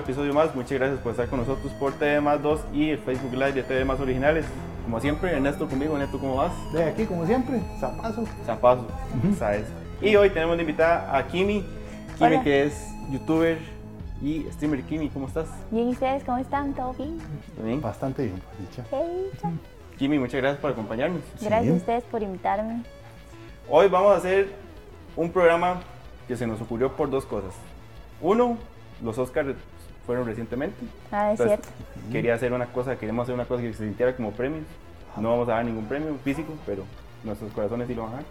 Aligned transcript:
Episodio 0.00 0.34
más. 0.34 0.54
Muchas 0.54 0.72
gracias 0.72 0.98
por 1.00 1.12
estar 1.12 1.28
con 1.28 1.40
nosotros 1.40 1.72
por 1.74 1.92
TV 1.92 2.20
Más 2.20 2.42
2 2.42 2.60
y 2.72 2.90
el 2.90 2.98
Facebook 2.98 3.32
Live 3.32 3.52
de 3.52 3.62
TV 3.62 3.84
Más 3.84 4.00
Originales. 4.00 4.46
Como 4.84 4.98
siempre, 5.00 5.32
Ernesto 5.32 5.68
conmigo. 5.68 5.94
Ernesto, 5.94 6.18
¿cómo 6.18 6.36
vas? 6.36 6.52
De 6.72 6.84
aquí, 6.84 7.04
como 7.04 7.26
siempre, 7.26 7.60
zapazo. 7.78 8.24
Zapazo, 8.44 8.86
¿sabes? 9.38 9.66
Y 10.00 10.16
hoy 10.16 10.30
tenemos 10.30 10.56
de 10.56 10.62
invitada 10.62 11.16
a 11.16 11.26
Kimi. 11.26 11.64
Kimi, 12.16 12.34
Hola. 12.34 12.42
que 12.42 12.64
es 12.64 12.88
youtuber 13.10 13.58
y 14.22 14.46
streamer. 14.52 14.82
Kimi, 14.82 15.08
¿cómo 15.10 15.26
estás? 15.26 15.48
Bien, 15.70 15.88
¿y 15.88 15.92
ustedes 15.92 16.24
cómo 16.24 16.38
están? 16.38 16.74
¿Todo 16.74 16.94
bien? 16.94 17.18
¿Bien? 17.62 17.80
Bastante 17.80 18.24
bien, 18.24 18.40
por 18.40 18.58
dicha. 18.58 18.84
Kimi, 19.98 20.18
muchas 20.18 20.40
gracias 20.40 20.60
por 20.60 20.72
acompañarnos. 20.72 21.20
Gracias 21.40 21.72
a 21.72 21.76
ustedes 21.76 22.04
por 22.04 22.22
invitarme. 22.22 22.82
Hoy 23.68 23.88
vamos 23.88 24.14
a 24.14 24.16
hacer 24.16 24.48
un 25.14 25.30
programa 25.30 25.80
que 26.26 26.36
se 26.36 26.46
nos 26.46 26.60
ocurrió 26.60 26.96
por 26.96 27.10
dos 27.10 27.26
cosas. 27.26 27.54
Uno, 28.22 28.56
los 29.02 29.18
Oscars 29.18 29.54
fueron 30.10 30.26
recientemente. 30.26 30.76
Ah, 31.12 31.32
es 31.32 31.38
Entonces, 31.38 31.60
cierto. 31.64 32.10
quería 32.10 32.34
hacer 32.34 32.52
una 32.52 32.66
cosa, 32.66 32.96
queríamos 32.96 33.22
hacer 33.22 33.34
una 33.36 33.44
cosa 33.44 33.62
que 33.62 33.72
se 33.72 33.84
sintiera 33.84 34.16
como 34.16 34.32
premios. 34.32 34.64
No 35.16 35.30
vamos 35.30 35.48
a 35.48 35.52
dar 35.52 35.64
ningún 35.64 35.84
premio 35.84 36.16
físico, 36.24 36.52
pero 36.66 36.82
nuestros 37.22 37.52
corazones 37.52 37.86
sí 37.86 37.94
lo 37.94 38.02
van 38.02 38.12
a 38.12 38.16
dar. 38.16 38.24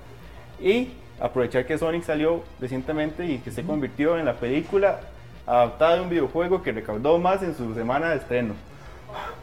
Y 0.59 0.91
aprovechar 1.21 1.65
que 1.65 1.77
Sonic 1.77 2.03
salió 2.03 2.43
recientemente 2.59 3.25
y 3.25 3.37
que 3.37 3.49
se 3.49 3.63
convirtió 3.63 4.17
en 4.17 4.25
la 4.25 4.33
película 4.33 4.99
adaptada 5.47 5.95
de 5.95 6.01
un 6.01 6.09
videojuego 6.09 6.61
que 6.61 6.73
recaudó 6.73 7.17
más 7.17 7.43
en 7.43 7.55
su 7.55 7.73
semana 7.73 8.09
de 8.09 8.17
estreno, 8.17 8.55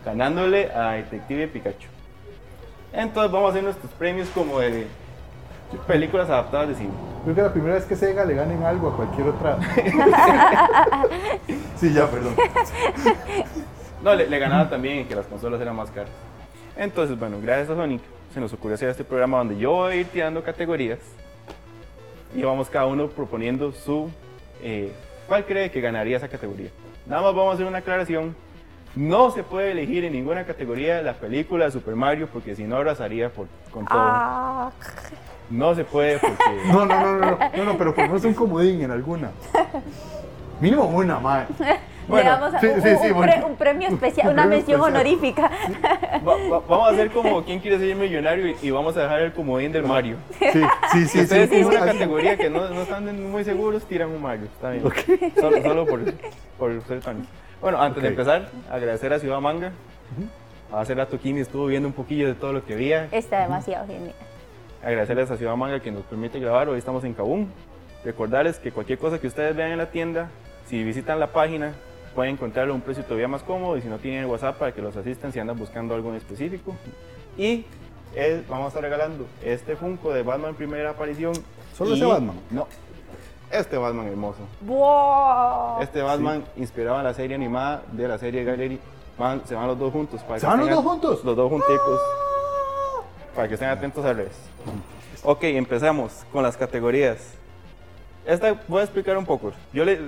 ganándole 0.05 0.71
a 0.73 0.91
Detective 0.93 1.49
Pikachu. 1.49 1.89
Entonces 2.93 3.33
vamos 3.33 3.49
a 3.49 3.51
hacer 3.53 3.65
nuestros 3.65 3.91
premios 3.93 4.29
como 4.29 4.59
de 4.59 4.87
películas 5.87 6.29
adaptadas 6.29 6.69
de 6.69 6.75
cine. 6.77 6.91
Creo 7.25 7.35
que 7.35 7.43
la 7.43 7.53
primera 7.53 7.75
vez 7.75 7.85
que 7.85 7.97
Sega 7.97 8.25
le 8.25 8.35
ganen 8.35 8.63
algo 8.63 8.91
a 8.91 8.97
cualquier 8.97 9.29
otra. 9.29 9.59
sí, 11.77 11.93
ya, 11.93 12.09
perdón. 12.09 12.35
No, 14.03 14.15
le, 14.15 14.29
le 14.29 14.39
ganaba 14.39 14.69
también 14.71 14.99
en 14.99 15.09
que 15.09 15.15
las 15.17 15.27
consolas 15.27 15.61
eran 15.61 15.75
más 15.75 15.91
caras. 15.91 16.11
Entonces, 16.77 17.19
bueno, 17.19 17.39
gracias 17.43 17.71
a 17.71 17.75
Sonic 17.75 18.03
se 18.33 18.41
nos 18.41 18.53
ocurrió 18.53 18.75
hacer 18.75 18.91
este 18.91 19.03
programa 19.03 19.39
donde 19.39 19.57
yo 19.57 19.73
voy 19.73 19.93
a 19.93 19.97
ir 19.97 20.07
tirando 20.09 20.43
categorías 20.43 20.99
y 22.35 22.43
vamos 22.43 22.69
cada 22.69 22.87
uno 22.87 23.09
proponiendo 23.09 23.73
su... 23.73 24.11
eh, 24.63 24.93
¿Cuál 25.27 25.45
cree 25.47 25.71
que 25.71 25.81
ganaría 25.81 26.19
esa 26.19 26.29
categoría? 26.29 26.69
Nada 27.07 27.23
más 27.23 27.35
vamos 27.35 27.53
a 27.53 27.55
hacer 27.55 27.67
una 27.67 27.79
aclaración. 27.79 28.37
No 28.95 29.31
se 29.31 29.43
puede 29.43 29.73
elegir 29.73 30.05
en 30.05 30.13
ninguna 30.13 30.45
categoría 30.45 31.03
la 31.03 31.15
película 31.15 31.65
de 31.65 31.71
Super 31.73 31.97
Mario 31.97 32.29
porque 32.33 32.55
si 32.55 32.65
no 32.65 32.77
arrasaría 32.77 33.31
por, 33.31 33.47
con 33.71 33.85
todo. 33.87 33.99
Ah, 33.99 34.71
No 35.51 35.75
se 35.75 35.85
puede 35.85 36.19
porque... 36.19 36.37
No, 36.67 36.85
no, 36.87 37.01
no, 37.01 37.13
no, 37.19 37.31
no, 37.31 37.39
no, 37.57 37.65
no, 37.65 37.79
pero 37.79 37.95
por 37.95 38.09
no 38.09 38.15
un 38.29 38.35
comodín 38.35 38.83
en 38.83 38.91
alguna. 38.91 39.31
Mínimo 40.61 40.85
una, 40.85 41.19
madre. 41.21 41.47
Bueno, 42.09 42.23
le 42.31 42.37
damos 42.39 42.55
a- 42.55 42.61
sí, 42.61 42.67
un, 42.69 42.83
sí, 42.83 42.89
sí, 43.03 43.07
un 43.09 43.15
bueno. 43.17 43.33
pre- 43.33 43.45
un 43.45 43.57
premio 43.57 43.89
especial, 43.89 44.29
Un 44.29 44.33
una 44.35 44.43
premio 44.45 44.59
mención 44.59 44.81
especial. 44.81 44.95
honorífica. 44.95 45.51
Va- 46.25 46.37
va- 46.57 46.63
vamos 46.69 46.89
a 46.89 46.93
hacer 46.93 47.11
como 47.11 47.43
quién 47.43 47.59
quiere 47.59 47.81
ser 47.81 47.97
millonario 47.97 48.47
y, 48.47 48.57
y 48.63 48.71
vamos 48.71 48.97
a 48.97 49.01
dejar 49.03 49.23
el 49.23 49.33
comodín 49.33 49.73
del 49.73 49.83
Mario. 49.83 50.17
Sí, 50.39 50.47
sí, 50.53 50.61
sí. 50.93 51.09
Si 51.09 51.21
ustedes 51.23 51.49
sí, 51.51 51.57
tienen 51.57 51.69
sí, 51.69 51.77
una 51.77 51.81
sí. 51.81 51.99
categoría 51.99 52.37
que 52.37 52.49
no, 52.49 52.69
no 52.69 52.83
están 52.83 53.29
muy 53.33 53.43
seguros, 53.43 53.83
tiran 53.87 54.11
un 54.11 54.23
Mario. 54.23 54.45
Está 54.45 54.71
bien. 54.71 54.85
Solo, 55.35 55.61
solo 55.63 55.85
por, 55.85 56.01
por 56.57 56.83
ser 56.87 57.01
tan. 57.01 57.27
Bueno, 57.61 57.83
antes 57.83 58.01
de 58.01 58.09
empezar, 58.11 58.51
agradecer 58.71 59.13
a 59.13 59.19
Ciudad 59.19 59.41
Manga. 59.41 59.73
Hace 60.73 60.95
rato 60.95 61.19
Kimi 61.19 61.41
estuvo 61.41 61.67
viendo 61.67 61.89
un 61.89 61.95
poquillo 61.95 62.29
de 62.29 62.35
todo 62.35 62.53
lo 62.53 62.65
que 62.65 62.75
había. 62.75 63.09
Está 63.11 63.41
demasiado 63.41 63.85
genial. 63.89 64.15
Agradecerles 64.87 65.29
a 65.33 65.37
Ciudad 65.37 65.57
Manga 65.57 65.81
que 65.81 65.91
nos 65.91 66.05
permite 66.05 66.39
grabar. 66.39 66.69
Hoy 66.69 66.79
estamos 66.79 67.03
en 67.03 67.13
Kabum. 67.13 67.49
Recordarles 68.05 68.61
que 68.61 68.71
cualquier 68.71 69.01
cosa 69.01 69.19
que 69.19 69.27
ustedes 69.27 69.57
vean 69.57 69.73
en 69.73 69.79
la 69.79 69.87
tienda, 69.91 70.31
si 70.67 70.85
visitan 70.85 71.19
la 71.19 71.27
página, 71.33 71.73
pueden 72.15 72.35
encontrarlo 72.35 72.73
a 72.73 72.77
un 72.77 72.83
precio 72.83 73.03
todavía 73.03 73.27
más 73.27 73.43
cómodo. 73.43 73.77
Y 73.77 73.83
si 73.83 73.89
no 73.89 73.99
tienen 73.99 74.21
el 74.21 74.27
WhatsApp 74.27 74.59
para 74.59 74.71
que 74.73 74.81
los 74.81 74.97
asistan 74.97 75.33
si 75.33 75.41
andan 75.41 75.59
buscando 75.59 75.93
algo 75.97 76.11
en 76.11 76.15
específico. 76.15 76.77
Y 77.37 77.65
vamos 78.49 78.67
a 78.67 78.69
estar 78.69 78.83
regalando 78.85 79.27
este 79.43 79.75
Funko 79.75 80.13
de 80.13 80.23
Batman 80.23 80.55
primera 80.55 80.91
aparición. 80.91 81.33
¿Solo 81.77 81.91
y- 81.91 81.95
ese 81.95 82.05
Batman? 82.07 82.37
No. 82.53 82.69
Este 83.51 83.77
Batman 83.79 84.07
hermoso. 84.07 84.39
¡Wow! 84.61 85.81
Este 85.83 86.01
Batman 86.01 86.45
inspirado 86.57 86.99
en 86.99 87.05
la 87.05 87.15
serie 87.15 87.35
animada 87.35 87.83
de 87.91 88.07
la 88.07 88.19
serie 88.19 88.45
Gallery. 88.45 88.79
Van- 89.19 89.45
se 89.47 89.57
van 89.57 89.67
los 89.67 89.79
dos 89.81 89.93
juntos. 89.93 90.23
Para 90.23 90.39
¿Se 90.39 90.47
que 90.47 90.51
van 90.53 90.61
los 90.61 90.71
dos 90.71 90.85
juntos? 90.85 91.25
Los 91.25 91.35
dos 91.37 91.51
junticos. 91.51 92.01
Para 93.35 93.49
que 93.49 93.55
estén 93.55 93.69
atentos 93.69 94.05
al 94.05 94.17
revés. 94.17 94.37
Ok, 95.23 95.43
empezamos 95.45 96.25
con 96.33 96.45
las 96.45 96.57
categorías. 96.57 97.35
Esta 98.27 98.61
voy 98.69 98.81
a 98.81 98.85
explicar 98.85 99.17
un 99.17 99.27
poco. 99.27 99.53
Yo 99.73 99.85
le, 99.85 99.99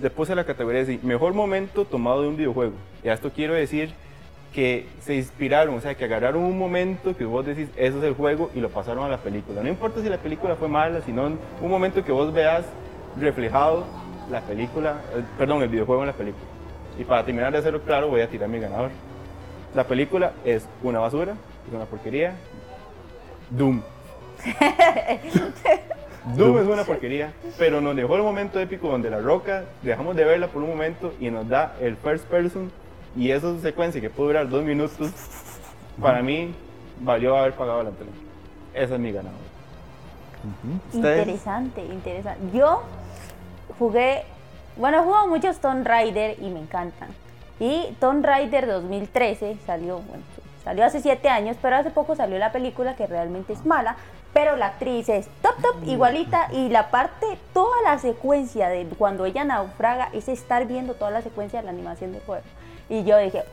le 0.00 0.10
puse 0.10 0.34
la 0.36 0.44
categoría 0.44 0.82
así, 0.82 1.00
mejor 1.02 1.34
momento 1.34 1.84
tomado 1.84 2.22
de 2.22 2.28
un 2.28 2.36
videojuego. 2.36 2.74
Y 3.02 3.08
a 3.08 3.14
esto 3.14 3.32
quiero 3.34 3.54
decir 3.54 3.92
que 4.54 4.86
se 5.00 5.14
inspiraron, 5.14 5.74
o 5.74 5.80
sea, 5.80 5.94
que 5.94 6.04
agarraron 6.04 6.42
un 6.42 6.58
momento 6.58 7.16
que 7.16 7.24
vos 7.24 7.44
decís, 7.44 7.68
eso 7.76 7.98
es 7.98 8.04
el 8.04 8.14
juego, 8.14 8.50
y 8.54 8.60
lo 8.60 8.68
pasaron 8.70 9.04
a 9.04 9.08
la 9.08 9.18
película. 9.18 9.62
No 9.62 9.68
importa 9.68 10.00
si 10.02 10.08
la 10.08 10.18
película 10.18 10.56
fue 10.56 10.68
mala, 10.68 11.00
sino 11.02 11.26
un 11.26 11.70
momento 11.70 12.04
que 12.04 12.12
vos 12.12 12.32
veas 12.32 12.64
reflejado 13.18 13.84
la 14.30 14.40
película, 14.42 15.00
eh, 15.14 15.22
perdón, 15.36 15.62
el 15.62 15.68
videojuego 15.68 16.02
en 16.02 16.08
la 16.08 16.14
película. 16.14 16.44
Y 16.98 17.04
para 17.04 17.24
terminar 17.24 17.52
de 17.52 17.58
hacerlo 17.58 17.82
claro, 17.82 18.08
voy 18.08 18.20
a 18.20 18.28
tirar 18.28 18.48
mi 18.48 18.58
ganador. 18.58 18.90
La 19.74 19.84
película 19.84 20.32
es 20.44 20.66
una 20.82 20.98
basura, 20.98 21.34
es 21.68 21.74
una 21.74 21.84
porquería. 21.84 22.34
Doom. 23.50 23.82
Doom 26.36 26.58
es 26.58 26.66
una 26.66 26.84
porquería, 26.84 27.32
pero 27.58 27.80
nos 27.80 27.96
dejó 27.96 28.16
el 28.16 28.22
momento 28.22 28.60
épico 28.60 28.88
donde 28.88 29.08
la 29.10 29.20
roca 29.20 29.64
dejamos 29.82 30.14
de 30.16 30.24
verla 30.24 30.48
por 30.48 30.62
un 30.62 30.68
momento 30.68 31.14
y 31.20 31.30
nos 31.30 31.48
da 31.48 31.74
el 31.80 31.96
first 31.96 32.26
person 32.26 32.70
y 33.16 33.30
esa 33.30 33.58
secuencia 33.60 34.00
que 34.00 34.10
puede 34.10 34.28
durar 34.28 34.48
dos 34.48 34.62
minutos, 34.62 35.10
para 36.00 36.22
mí 36.22 36.54
valió 37.00 37.36
haber 37.36 37.54
pagado 37.54 37.82
la 37.82 37.90
entrada. 37.90 38.12
Esa 38.74 38.94
es 38.94 39.00
mi 39.00 39.12
ganador. 39.12 39.40
¿Ustedes? 40.92 41.26
Interesante, 41.26 41.82
interesante. 41.82 42.56
Yo 42.56 42.82
jugué, 43.78 44.24
bueno, 44.76 44.98
he 44.98 45.02
jugado 45.02 45.26
muchos 45.28 45.58
Tomb 45.58 45.86
Raider 45.86 46.36
y 46.40 46.50
me 46.50 46.60
encantan. 46.60 47.08
Y 47.58 47.96
Tomb 47.98 48.24
Raider 48.24 48.66
2013 48.66 49.56
salió, 49.66 49.98
bueno, 50.00 50.22
salió 50.62 50.84
hace 50.84 51.00
7 51.00 51.28
años, 51.28 51.56
pero 51.60 51.76
hace 51.76 51.90
poco 51.90 52.14
salió 52.14 52.38
la 52.38 52.52
película 52.52 52.94
que 52.94 53.06
realmente 53.06 53.52
es 53.52 53.66
mala, 53.66 53.96
pero 54.32 54.56
la 54.56 54.66
actriz 54.66 55.08
es 55.08 55.28
top 55.42 55.56
top 55.62 55.84
igualita 55.86 56.48
y 56.52 56.68
la 56.68 56.90
parte, 56.90 57.26
toda 57.52 57.76
la 57.82 57.98
secuencia 57.98 58.68
de 58.68 58.86
cuando 58.98 59.24
ella 59.24 59.44
naufraga 59.44 60.10
es 60.12 60.28
estar 60.28 60.66
viendo 60.66 60.94
toda 60.94 61.10
la 61.10 61.22
secuencia 61.22 61.60
de 61.60 61.64
la 61.64 61.70
animación 61.70 62.12
del 62.12 62.22
juego. 62.22 62.44
Y 62.88 63.04
yo 63.04 63.18
dije, 63.18 63.44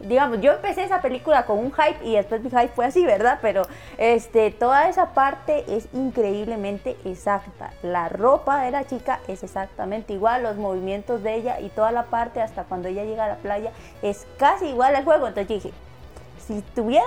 digamos, 0.00 0.40
yo 0.40 0.52
empecé 0.52 0.84
esa 0.84 1.00
película 1.00 1.46
con 1.46 1.58
un 1.58 1.72
hype 1.72 2.04
y 2.04 2.14
después 2.14 2.42
mi 2.42 2.50
hype 2.50 2.68
fue 2.68 2.86
así, 2.86 3.04
¿verdad? 3.04 3.38
Pero 3.40 3.62
este, 3.98 4.50
toda 4.50 4.88
esa 4.88 5.14
parte 5.14 5.64
es 5.68 5.88
increíblemente 5.92 6.96
exacta. 7.04 7.72
La 7.82 8.08
ropa 8.08 8.62
de 8.62 8.70
la 8.70 8.84
chica 8.86 9.20
es 9.28 9.42
exactamente 9.42 10.12
igual, 10.12 10.42
los 10.42 10.56
movimientos 10.56 11.22
de 11.22 11.34
ella 11.34 11.60
y 11.60 11.68
toda 11.68 11.92
la 11.92 12.04
parte 12.04 12.40
hasta 12.40 12.64
cuando 12.64 12.88
ella 12.88 13.04
llega 13.04 13.24
a 13.24 13.28
la 13.28 13.36
playa 13.36 13.70
es 14.02 14.26
casi 14.38 14.66
igual 14.66 14.96
al 14.96 15.04
juego. 15.04 15.28
Entonces 15.28 15.48
yo 15.48 15.54
dije, 15.54 15.72
si 16.54 16.62
tuvieran 16.74 17.06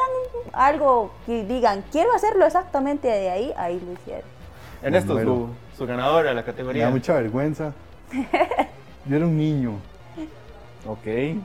algo 0.53 1.11
que 1.25 1.43
digan, 1.45 1.83
quiero 1.91 2.13
hacerlo 2.13 2.45
exactamente 2.45 3.07
de 3.07 3.29
ahí, 3.29 3.53
ahí 3.57 3.81
lo 3.85 3.93
hicieron. 3.93 4.23
Ernesto, 4.81 5.19
su, 5.21 5.49
su 5.77 5.85
ganadora 5.87 6.29
de 6.29 6.35
la 6.35 6.41
Me 6.41 6.45
categoría. 6.45 6.85
da 6.85 6.91
mucha 6.91 7.13
vergüenza. 7.13 7.73
Yo 9.05 9.15
era 9.15 9.25
un 9.25 9.37
niño 9.37 9.73
Ok. 10.87 11.05
y 11.07 11.41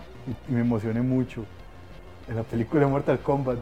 y 0.49 0.53
me 0.53 0.61
emocioné 0.61 1.01
mucho. 1.01 1.45
En 2.29 2.37
la 2.37 2.43
película 2.43 2.81
de 2.83 2.87
Mortal 2.87 3.19
Kombat, 3.21 3.59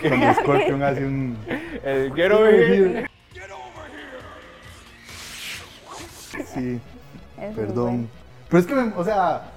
cuando 0.00 0.34
Scorpion 0.42 0.82
hace 0.82 1.04
un. 1.04 1.36
El 1.82 2.14
Get 2.14 2.30
Over 2.32 2.54
Here. 2.72 3.06
Sí, 6.54 6.80
Es 7.40 7.54
perdón. 7.56 7.74
bueno. 7.74 8.08
Pero 8.48 8.60
es 8.60 8.66
que, 8.66 8.74
me- 8.74 8.92
o 8.94 9.04
sea, 9.04 9.50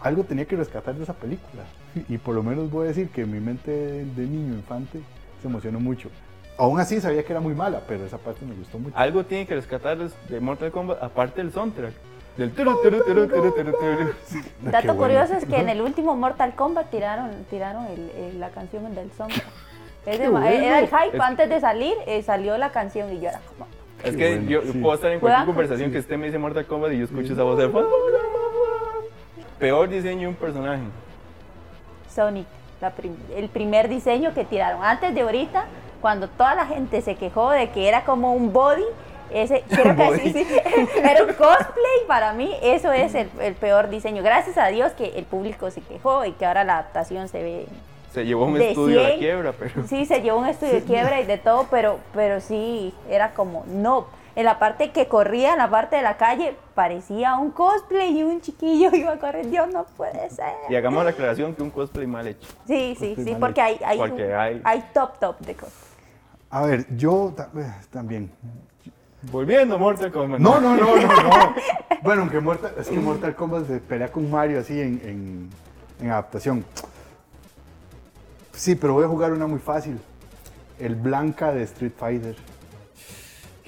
algo 0.00 0.24
tenía 0.24 0.44
que 0.44 0.56
rescatar 0.56 0.94
de 0.94 1.02
esa 1.04 1.12
película. 1.14 1.62
Y 2.08 2.18
por 2.18 2.34
lo 2.34 2.42
menos 2.42 2.70
voy 2.70 2.84
a 2.86 2.88
decir 2.88 3.08
que 3.10 3.24
mi 3.26 3.40
mente 3.40 3.70
de 3.70 4.26
niño, 4.26 4.54
infante, 4.54 5.00
se 5.42 5.48
emocionó 5.48 5.80
mucho. 5.80 6.10
Aún 6.56 6.80
así 6.80 7.00
sabía 7.00 7.22
que 7.22 7.32
era 7.32 7.40
muy 7.40 7.54
mala, 7.54 7.82
pero 7.86 8.04
esa 8.04 8.18
parte 8.18 8.44
me 8.44 8.54
gustó 8.54 8.78
mucho. 8.78 8.96
Algo 8.96 9.24
tiene 9.24 9.46
que 9.46 9.54
rescatar 9.54 9.96
de- 9.98 10.10
de 10.28 10.40
Mortal 10.40 10.70
Kombat, 10.70 11.02
aparte 11.02 11.40
del 11.42 11.52
soundtrack. 11.52 11.92
Del 12.36 12.52
turu, 12.52 12.76
turu, 12.82 13.02
turu, 13.04 13.26
turu, 13.26 13.52
turu, 13.52 13.72
turu. 13.72 13.72
Qué 13.72 14.70
Dato 14.70 14.86
bueno. 14.94 15.02
curioso 15.02 15.34
es 15.34 15.44
que 15.44 15.56
en 15.56 15.68
el 15.68 15.80
último 15.80 16.14
Mortal 16.16 16.54
Kombat 16.54 16.90
tiraron, 16.90 17.30
tiraron 17.50 17.86
el- 17.86 18.10
el- 18.10 18.40
la 18.40 18.50
canción 18.50 18.94
del 18.94 19.10
soundtrack. 19.12 19.46
Es 20.06 20.18
de- 20.20 20.28
bueno. 20.28 20.46
Era 20.46 20.78
el 20.80 20.86
hype, 20.86 21.16
Es- 21.16 21.20
antes 21.20 21.48
de 21.48 21.60
salir 21.60 21.94
eh, 22.06 22.22
salió 22.22 22.56
la 22.58 22.70
canción 22.70 23.12
y 23.12 23.20
yo 23.20 23.28
era 23.30 23.40
como... 23.48 23.66
Es 24.04 24.12
Qué 24.12 24.16
que 24.16 24.28
bueno, 24.36 24.50
yo 24.50 24.62
sí. 24.72 24.78
puedo 24.78 24.94
estar 24.94 25.10
en 25.10 25.18
cualquier 25.20 25.44
con- 25.46 25.54
conversación 25.54 25.90
que 25.90 25.98
esté 25.98 26.16
me 26.16 26.26
dice 26.26 26.38
Mortal 26.38 26.64
Kombat 26.66 26.92
y 26.92 26.98
yo 26.98 27.04
escucho 27.06 27.32
esa 27.32 27.42
voz 27.42 27.58
de. 27.58 27.68
Peor 29.58 29.88
diseño 29.88 30.20
de 30.22 30.26
un 30.28 30.34
personaje. 30.36 30.82
Sonic, 32.14 32.46
la 32.80 32.90
prim- 32.90 33.16
el 33.36 33.48
primer 33.48 33.88
diseño 33.88 34.32
que 34.34 34.44
tiraron. 34.44 34.82
Antes 34.84 35.14
de 35.14 35.20
ahorita, 35.22 35.64
cuando 36.00 36.28
toda 36.28 36.54
la 36.54 36.66
gente 36.66 37.00
se 37.02 37.16
quejó 37.16 37.50
de 37.50 37.70
que 37.70 37.88
era 37.88 38.04
como 38.04 38.32
un 38.34 38.52
body, 38.52 38.84
ese 39.30 39.62
creo 39.68 39.84
que 39.96 40.04
Body. 40.04 40.20
sí, 40.20 40.32
sí, 40.44 40.46
era 41.02 41.22
un 41.24 41.34
cosplay, 41.34 42.06
para 42.06 42.32
mí 42.32 42.54
eso 42.62 42.92
es 42.92 43.14
el, 43.14 43.28
el 43.40 43.54
peor 43.54 43.88
diseño. 43.90 44.22
Gracias 44.22 44.56
a 44.58 44.68
Dios 44.68 44.92
que 44.92 45.06
el 45.18 45.24
público 45.24 45.70
se 45.70 45.80
quejó 45.82 46.24
y 46.24 46.32
que 46.32 46.46
ahora 46.46 46.64
la 46.64 46.74
adaptación 46.74 47.28
se 47.28 47.42
ve... 47.42 47.66
Se 48.12 48.24
llevó 48.24 48.46
un 48.46 48.54
De 48.54 48.70
estudio 48.70 49.00
a 49.00 49.02
la 49.02 49.08
100. 49.10 49.18
quiebra, 49.20 49.52
pero. 49.52 49.86
Sí, 49.86 50.06
se 50.06 50.22
llevó 50.22 50.38
un 50.38 50.46
estudio 50.48 50.72
de 50.74 50.82
quiebra 50.84 51.20
y 51.20 51.26
de 51.26 51.36
todo, 51.36 51.66
pero, 51.70 51.98
pero 52.14 52.40
sí, 52.40 52.94
era 53.10 53.32
como, 53.34 53.64
no. 53.66 54.06
En 54.38 54.44
la 54.44 54.60
parte 54.60 54.92
que 54.92 55.08
corría, 55.08 55.50
en 55.54 55.58
la 55.58 55.68
parte 55.68 55.96
de 55.96 56.02
la 56.02 56.16
calle, 56.16 56.56
parecía 56.76 57.36
un 57.38 57.50
cosplay 57.50 58.16
y 58.20 58.22
un 58.22 58.40
chiquillo 58.40 58.88
iba 58.94 59.16
corriendo. 59.18 59.50
Dios, 59.50 59.68
no 59.72 59.84
puede 59.96 60.30
ser. 60.30 60.52
Y 60.68 60.76
hagamos 60.76 61.02
la 61.02 61.10
aclaración 61.10 61.56
que 61.56 61.62
un 61.64 61.70
cosplay 61.70 62.06
mal 62.06 62.24
hecho. 62.24 62.48
Sí, 62.64 62.94
sí, 63.00 63.14
Cosplay 63.16 63.34
sí, 63.34 63.36
porque 63.40 63.60
hay, 63.60 63.80
hay, 63.84 63.98
Porque 63.98 64.26
un- 64.26 64.32
hay- 64.34 64.60
hay 64.64 64.84
top, 64.94 65.18
top 65.18 65.38
de 65.40 65.54
cosas. 65.56 65.74
A 66.50 66.62
ver, 66.62 66.86
yo 66.96 67.34
eh, 67.36 67.64
también. 67.90 68.30
Volviendo 69.22 69.74
a 69.74 69.78
Mortal 69.78 70.12
Kombat. 70.12 70.38
No, 70.38 70.60
no, 70.60 70.76
no, 70.76 70.96
no, 70.96 71.06
no. 71.08 71.54
Bueno, 72.02 72.20
aunque 72.22 72.38
Mortal, 72.40 72.72
es 72.78 72.86
que 72.88 72.96
Mortal 72.96 73.34
Kombat 73.34 73.66
se 73.66 73.80
pelea 73.80 74.12
con 74.12 74.30
Mario 74.30 74.60
así 74.60 74.80
en, 74.80 75.00
en- 75.04 75.50
en 76.00 76.10
adaptación. 76.12 76.64
Sí, 78.52 78.76
pero 78.76 78.94
voy 78.94 79.04
a 79.04 79.08
jugar 79.08 79.32
una 79.32 79.48
muy 79.48 79.58
fácil. 79.58 80.00
El 80.78 80.94
Blanca 80.94 81.50
de 81.50 81.64
Street 81.64 81.92
Fighter. 81.98 82.36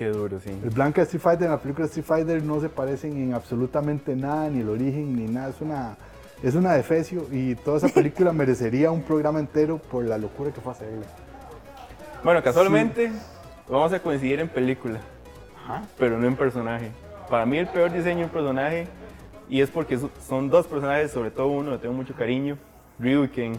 Qué 0.01 0.09
duro, 0.09 0.41
sí. 0.41 0.49
El 0.65 0.71
Blanca 0.71 1.03
Street 1.03 1.21
Fighter 1.21 1.45
en 1.45 1.51
la 1.51 1.59
película 1.59 1.85
Street 1.85 2.07
Fighter 2.07 2.43
no 2.43 2.59
se 2.59 2.71
parecen 2.71 3.19
en 3.19 3.35
absolutamente 3.35 4.17
nada, 4.17 4.49
ni 4.49 4.61
el 4.63 4.71
origen, 4.71 5.15
ni 5.15 5.31
nada. 5.31 5.51
Es 5.51 5.61
una, 5.61 5.95
es 6.43 6.55
una 6.55 6.73
defecio 6.73 7.27
y 7.31 7.55
toda 7.55 7.77
esa 7.77 7.89
película 7.91 8.33
merecería 8.43 8.91
un 8.91 9.03
programa 9.03 9.41
entero 9.41 9.77
por 9.77 10.03
la 10.07 10.17
locura 10.17 10.53
que 10.53 10.61
fue 10.63 10.73
hacerla. 10.73 11.05
Bueno, 12.25 12.43
casualmente 12.43 13.13
vamos 13.69 13.93
a 13.93 14.01
coincidir 14.01 14.41
en 14.41 14.49
película, 14.49 15.01
Ajá. 15.67 15.83
pero 15.99 16.17
no 16.19 16.27
en 16.27 16.35
personaje. 16.35 16.91
Para 17.29 17.45
mí 17.45 17.59
el 17.59 17.67
peor 17.69 17.93
diseño 17.93 18.21
de 18.21 18.25
un 18.25 18.31
personaje, 18.31 18.87
y 19.51 19.61
es 19.61 19.69
porque 19.69 19.99
so- 19.99 20.11
son 20.27 20.49
dos 20.49 20.67
personajes, 20.67 21.11
sobre 21.11 21.31
todo 21.31 21.49
uno, 21.49 21.73
le 21.73 21.77
tengo 21.79 21.93
mucho 21.93 22.15
cariño, 22.15 22.57
Ryu 22.99 23.25
y 23.25 23.29
Ken. 23.29 23.53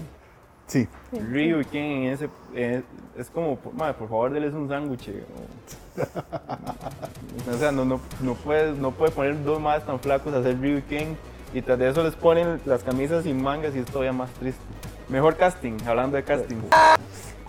Sí, 0.72 0.88
Ryu 1.12 1.60
y 1.60 1.66
Ken 1.66 1.84
en 1.84 2.14
ese, 2.14 2.30
eh, 2.56 2.82
es 3.18 3.30
como, 3.30 3.60
madre, 3.74 3.94
por 3.96 4.08
favor, 4.08 4.32
déles 4.32 4.54
un 4.54 4.70
sándwich. 4.70 5.10
O, 5.10 7.52
o 7.54 7.58
sea, 7.58 7.74
no, 7.74 7.84
no, 7.84 8.00
no, 8.22 8.36
puedes, 8.36 8.78
no 8.78 8.92
puedes 8.92 9.14
poner 9.14 9.44
dos 9.44 9.60
más 9.60 9.86
tan 9.86 10.00
flacos 10.00 10.34
a 10.34 10.38
hacer 10.38 10.58
Ryu 10.62 10.78
y 10.78 10.82
Ken, 10.84 11.18
y 11.54 11.62
tras 11.62 11.78
de 11.78 11.90
eso 11.90 12.02
les 12.04 12.16
ponen 12.16 12.62
las 12.66 12.84
camisas 12.84 13.26
sin 13.26 13.44
mangas 13.44 13.76
y 13.76 13.80
es 13.80 13.86
todavía 13.86 14.14
más 14.14 14.32
triste. 14.32 14.62
Mejor 15.10 15.36
casting, 15.36 15.78
hablando 15.86 16.16
de 16.16 16.24
casting. 16.24 16.56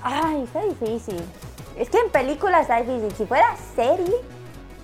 Ay, 0.03 0.43
está 0.43 0.65
difícil. 0.65 1.23
Es 1.79 1.91
que 1.91 2.01
en 2.01 2.11
películas 2.11 2.63
está 2.63 2.83
difícil. 2.83 3.13
Si 3.13 3.25
fuera 3.25 3.55
serie, 3.77 4.17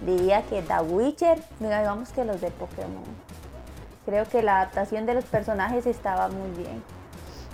diría 0.07 0.43
que 0.43 0.63
The 0.63 0.81
Witcher, 0.83 1.43
mira, 1.59 1.81
digamos 1.81 2.11
que 2.11 2.25
los 2.25 2.41
de 2.41 2.53
Pokémon. 2.53 3.03
Creo 4.07 4.29
que 4.29 4.45
la 4.45 4.59
adaptación 4.59 5.07
de 5.07 5.15
los 5.15 5.25
personajes 5.25 5.87
estaba 5.87 6.29
muy 6.29 6.51
bien. 6.57 6.98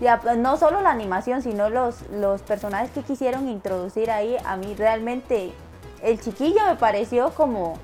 Ya, 0.01 0.21
pues, 0.21 0.37
no 0.37 0.57
solo 0.57 0.81
la 0.81 0.91
animación, 0.91 1.43
sino 1.43 1.69
los, 1.71 2.03
los 2.11 2.43
personajes 2.43 2.91
que 2.91 3.03
quisieron 3.03 3.49
introducir 3.49 4.11
ahí. 4.11 4.37
A 4.45 4.57
mí 4.57 4.75
realmente 4.77 5.53
el 6.03 6.21
chiquillo 6.21 6.61
me 6.67 6.77
pareció 6.77 7.31
como 7.31 7.79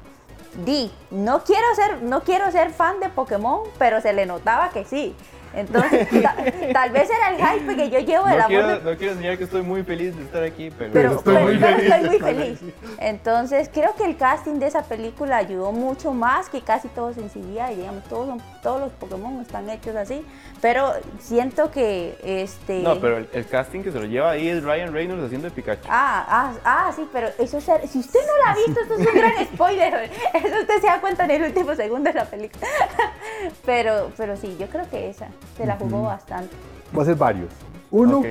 di. 0.67 0.91
No 1.11 1.45
quiero 1.45 1.67
ser, 1.77 2.03
no 2.03 2.23
quiero 2.23 2.51
ser 2.51 2.71
fan 2.71 2.99
de 3.01 3.09
Pokémon, 3.09 3.61
pero 3.79 4.01
se 4.01 4.13
le 4.13 4.27
notaba 4.27 4.71
que 4.71 4.85
sí. 4.85 5.15
Entonces, 5.53 6.09
ta- 6.23 6.37
tal 6.73 6.91
vez 6.91 7.09
era 7.11 7.31
el 7.31 7.61
hype 7.61 7.77
que 7.77 7.91
yo 7.91 7.99
llevo 7.99 8.27
No 8.27 8.33
amor 8.35 8.47
quiero, 8.47 8.69
de 8.69 8.81
no 8.93 8.97
quiero 8.99 9.13
enseñar 9.15 9.37
que 9.39 9.45
estoy 9.45 9.63
muy 9.63 9.83
feliz 9.83 10.17
de 10.17 10.23
estar 10.23 10.45
aquí, 10.45 10.71
pero, 10.71 10.93
pero, 10.93 11.13
estoy 11.17 11.35
pero- 11.35 11.47
muy 11.47 11.59
pero 11.59 11.77
feliz. 11.77 11.93
estoy 11.93 12.09
muy 12.09 12.19
feliz. 12.21 12.61
Entonces, 12.99 13.69
creo 13.73 13.95
que 13.97 14.05
el 14.05 14.17
casting 14.17 14.61
de 14.61 14.67
esa 14.69 14.83
película 14.83 15.39
ayudó 15.39 15.73
mucho 15.73 16.13
más 16.13 16.49
que 16.49 16.61
casi 16.61 16.87
todos 16.89 17.17
en 17.17 17.29
CGI. 17.31 17.75
Digamos, 17.77 18.05
todos, 18.05 18.29
son- 18.29 18.43
todos 18.63 18.81
los 18.81 18.93
Pokémon 18.93 19.41
están 19.41 19.69
hechos 19.71 19.95
así. 19.97 20.25
Pero 20.61 20.93
siento 21.19 21.71
que 21.71 22.17
este. 22.25 22.83
No, 22.83 22.99
pero 23.01 23.19
el, 23.19 23.29
el 23.33 23.47
casting 23.47 23.81
que 23.83 23.91
se 23.93 23.99
lo 23.99 24.07
lleva 24.07 24.31
ahí 24.31 24.49
es 24.49 24.63
Ryan 24.63 24.93
Reynolds 24.93 25.25
haciendo 25.25 25.49
de 25.49 25.55
Pikachu. 25.55 25.89
Ah, 25.89 26.25
ah, 26.29 26.53
ah, 26.65 26.93
sí, 26.95 27.09
pero 27.13 27.29
eso 27.39 27.59
es, 27.59 27.65
si 27.91 27.99
usted 27.99 28.21
no 28.27 28.45
la 28.45 28.53
ha 28.53 28.55
visto, 28.57 28.81
esto 28.81 28.95
es 28.95 29.07
un 29.07 29.15
gran 29.15 29.45
spoiler. 29.47 30.11
Eso 30.35 30.61
usted 30.61 30.81
se 30.81 30.87
da 30.87 31.01
cuenta 31.01 31.25
en 31.25 31.31
el 31.33 31.43
último 31.45 31.75
segundo 31.75 32.11
de 32.11 32.15
la 32.19 32.25
película. 32.25 32.67
Pero, 33.65 34.11
pero 34.17 34.37
sí, 34.37 34.57
yo 34.59 34.67
creo 34.69 34.89
que 34.91 35.09
esa 35.11 35.29
se 35.57 35.65
la 35.67 35.77
jugó 35.77 36.03
bastante. 36.03 36.55
va 36.97 37.03
a 37.03 37.07
ser 37.07 37.15
varios. 37.17 37.49
Uno, 37.91 38.19
Ok. 38.19 38.27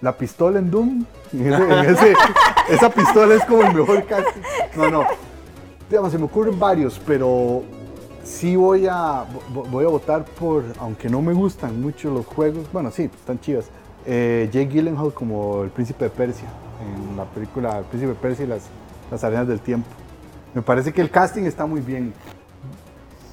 la 0.00 0.12
pistola 0.16 0.58
en 0.58 0.70
Doom. 0.70 1.04
En 1.32 1.52
ese- 1.52 1.62
en 1.72 1.84
ese- 1.94 2.14
esa 2.70 2.90
pistola 2.90 3.34
es 3.34 3.44
como 3.44 3.62
el 3.62 3.74
mejor 3.74 4.04
casting. 4.06 4.40
No, 4.76 4.90
no. 4.90 5.06
Digamos, 5.90 6.12
se 6.12 6.18
me 6.18 6.24
ocurren 6.24 6.58
varios, 6.58 7.00
pero 7.06 7.62
sí 8.24 8.56
voy 8.56 8.86
a, 8.86 9.24
vo- 9.54 9.68
voy 9.70 9.84
a 9.84 9.88
votar 9.88 10.24
por, 10.24 10.64
aunque 10.80 11.08
no 11.08 11.22
me 11.22 11.32
gustan 11.32 11.80
mucho 11.80 12.10
los 12.10 12.26
juegos, 12.26 12.66
bueno, 12.72 12.90
sí, 12.90 13.04
están 13.04 13.38
chivas. 13.40 13.66
Eh, 14.06 14.48
Jake 14.52 14.66
Gyllenhaal 14.68 15.12
como 15.14 15.62
el 15.62 15.70
príncipe 15.70 16.04
de 16.04 16.10
Persia, 16.10 16.48
en 16.82 17.16
la 17.16 17.24
película 17.24 17.78
El 17.78 17.84
príncipe 17.84 18.12
de 18.12 18.18
Persia 18.18 18.44
y 18.44 18.48
las, 18.48 18.62
las 19.10 19.22
arenas 19.24 19.46
del 19.48 19.60
tiempo. 19.60 19.88
Me 20.54 20.62
parece 20.62 20.92
que 20.92 21.00
el 21.00 21.10
casting 21.10 21.44
está 21.44 21.66
muy 21.66 21.80
bien. 21.80 22.12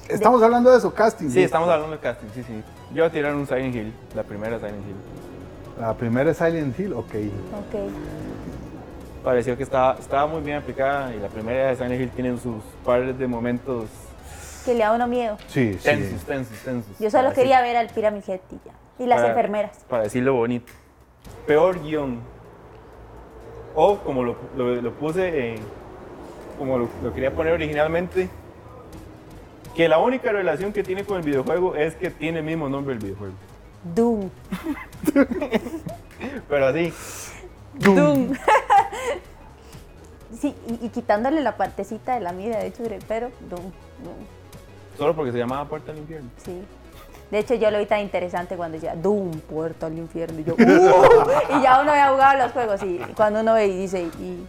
Estamos 0.08 0.42
hablando 0.42 0.70
de 0.70 0.78
eso, 0.78 0.92
casting. 0.92 1.28
Sí, 1.30 1.42
estamos 1.42 1.68
hablando 1.68 1.94
de 1.96 2.00
casting, 2.00 2.28
sí, 2.34 2.42
sí. 2.42 2.62
Yo 2.94 3.02
voy 3.02 3.08
a 3.08 3.12
tirar 3.12 3.34
un 3.34 3.46
Silent 3.46 3.74
Hill, 3.74 3.92
la 4.14 4.22
primera 4.22 4.58
Silent 4.58 4.86
Hill. 4.86 4.96
La 5.80 5.94
primera 5.94 6.30
es 6.30 6.36
Silent 6.36 6.78
Hill, 6.78 6.92
ok. 6.92 7.04
Ok. 7.04 7.80
Pareció 9.24 9.56
que 9.56 9.62
estaba, 9.62 9.94
estaba 10.00 10.26
muy 10.26 10.42
bien 10.42 10.56
aplicada 10.58 11.14
y 11.14 11.20
la 11.20 11.28
primera 11.28 11.68
de 11.68 11.76
Silent 11.76 12.00
Hill 12.00 12.10
tiene 12.10 12.36
sus 12.38 12.56
pares 12.84 13.16
de 13.18 13.26
momentos 13.28 13.84
Que 14.64 14.74
le 14.74 14.80
da 14.80 14.92
uno 14.92 15.06
miedo. 15.06 15.36
Sí, 15.48 15.74
sí. 15.74 15.78
tensos, 15.84 16.22
tensos, 16.24 16.58
tensos. 16.58 16.98
Yo 16.98 17.10
solo 17.10 17.24
Para 17.24 17.34
quería 17.34 17.60
decir- 17.60 17.74
ver 17.74 17.76
al 17.78 17.88
Pyramid 17.94 18.22
Head 18.28 18.40
y 18.50 18.54
ya. 18.66 19.04
Y 19.04 19.06
las 19.06 19.18
para- 19.20 19.28
enfermeras. 19.30 19.78
Para 19.88 20.02
decirlo 20.04 20.34
bonito. 20.34 20.72
Peor 21.46 21.82
guion. 21.82 22.20
O 23.74 23.96
como 23.98 24.22
lo, 24.22 24.36
lo- 24.56 24.80
lo 24.82 24.92
puse, 24.94 25.56
como 26.58 26.78
lo, 26.78 26.88
lo 27.02 27.12
quería 27.14 27.34
poner 27.34 27.54
originalmente, 27.54 28.28
que 29.74 29.88
la 29.88 29.98
única 29.98 30.30
relación 30.30 30.72
que 30.72 30.82
tiene 30.82 31.04
con 31.04 31.16
el 31.16 31.22
videojuego 31.22 31.74
es 31.74 31.94
que 31.96 32.10
tiene 32.10 32.40
el 32.40 32.44
mismo 32.44 32.68
nombre 32.68 32.94
el 32.94 33.00
videojuego. 33.00 33.34
Doom. 33.94 34.28
Pero 36.48 36.66
así, 36.66 36.92
Doom. 37.78 38.34
sí, 40.40 40.54
y, 40.68 40.86
y 40.86 40.88
quitándole 40.90 41.40
la 41.40 41.56
partecita 41.56 42.14
de 42.14 42.20
la 42.20 42.32
mira 42.32 42.58
de 42.58 42.66
hecho, 42.68 42.82
pero 43.08 43.30
Doom, 43.48 43.72
Doom, 44.04 44.16
solo 44.96 45.14
porque 45.14 45.32
se 45.32 45.38
llamaba 45.38 45.64
Puerta 45.68 45.92
al 45.92 45.98
Infierno. 45.98 46.28
sí. 46.44 46.62
De 47.30 47.38
hecho, 47.38 47.54
yo 47.54 47.70
lo 47.70 47.78
vi 47.78 47.86
tan 47.86 48.00
interesante 48.00 48.56
cuando 48.56 48.74
decía 48.74 48.94
Doom, 48.94 49.30
puerta 49.40 49.86
al 49.86 49.96
infierno. 49.96 50.40
Y 50.40 50.44
yo, 50.44 50.54
"Uh", 50.58 51.56
y 51.58 51.62
ya 51.62 51.80
uno 51.80 51.90
había 51.92 52.10
jugado 52.10 52.42
los 52.44 52.52
juegos. 52.52 52.82
Y 52.82 52.98
cuando 53.16 53.40
uno 53.40 53.54
ve 53.54 53.68
y 53.68 53.78
dice, 53.78 54.02
¿y, 54.02 54.46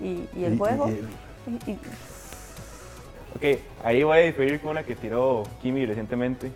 y, 0.00 0.04
y- 0.06 0.28
y 0.34 0.44
el 0.46 0.56
juego? 0.56 0.88
y- 0.88 1.72
Ok, 3.36 3.58
ahí 3.84 4.02
voy 4.04 4.18
a 4.18 4.20
diferir 4.22 4.58
con 4.60 4.70
una 4.70 4.84
que 4.84 4.94
tiró 4.96 5.42
Kimi 5.60 5.84
recientemente. 5.84 6.50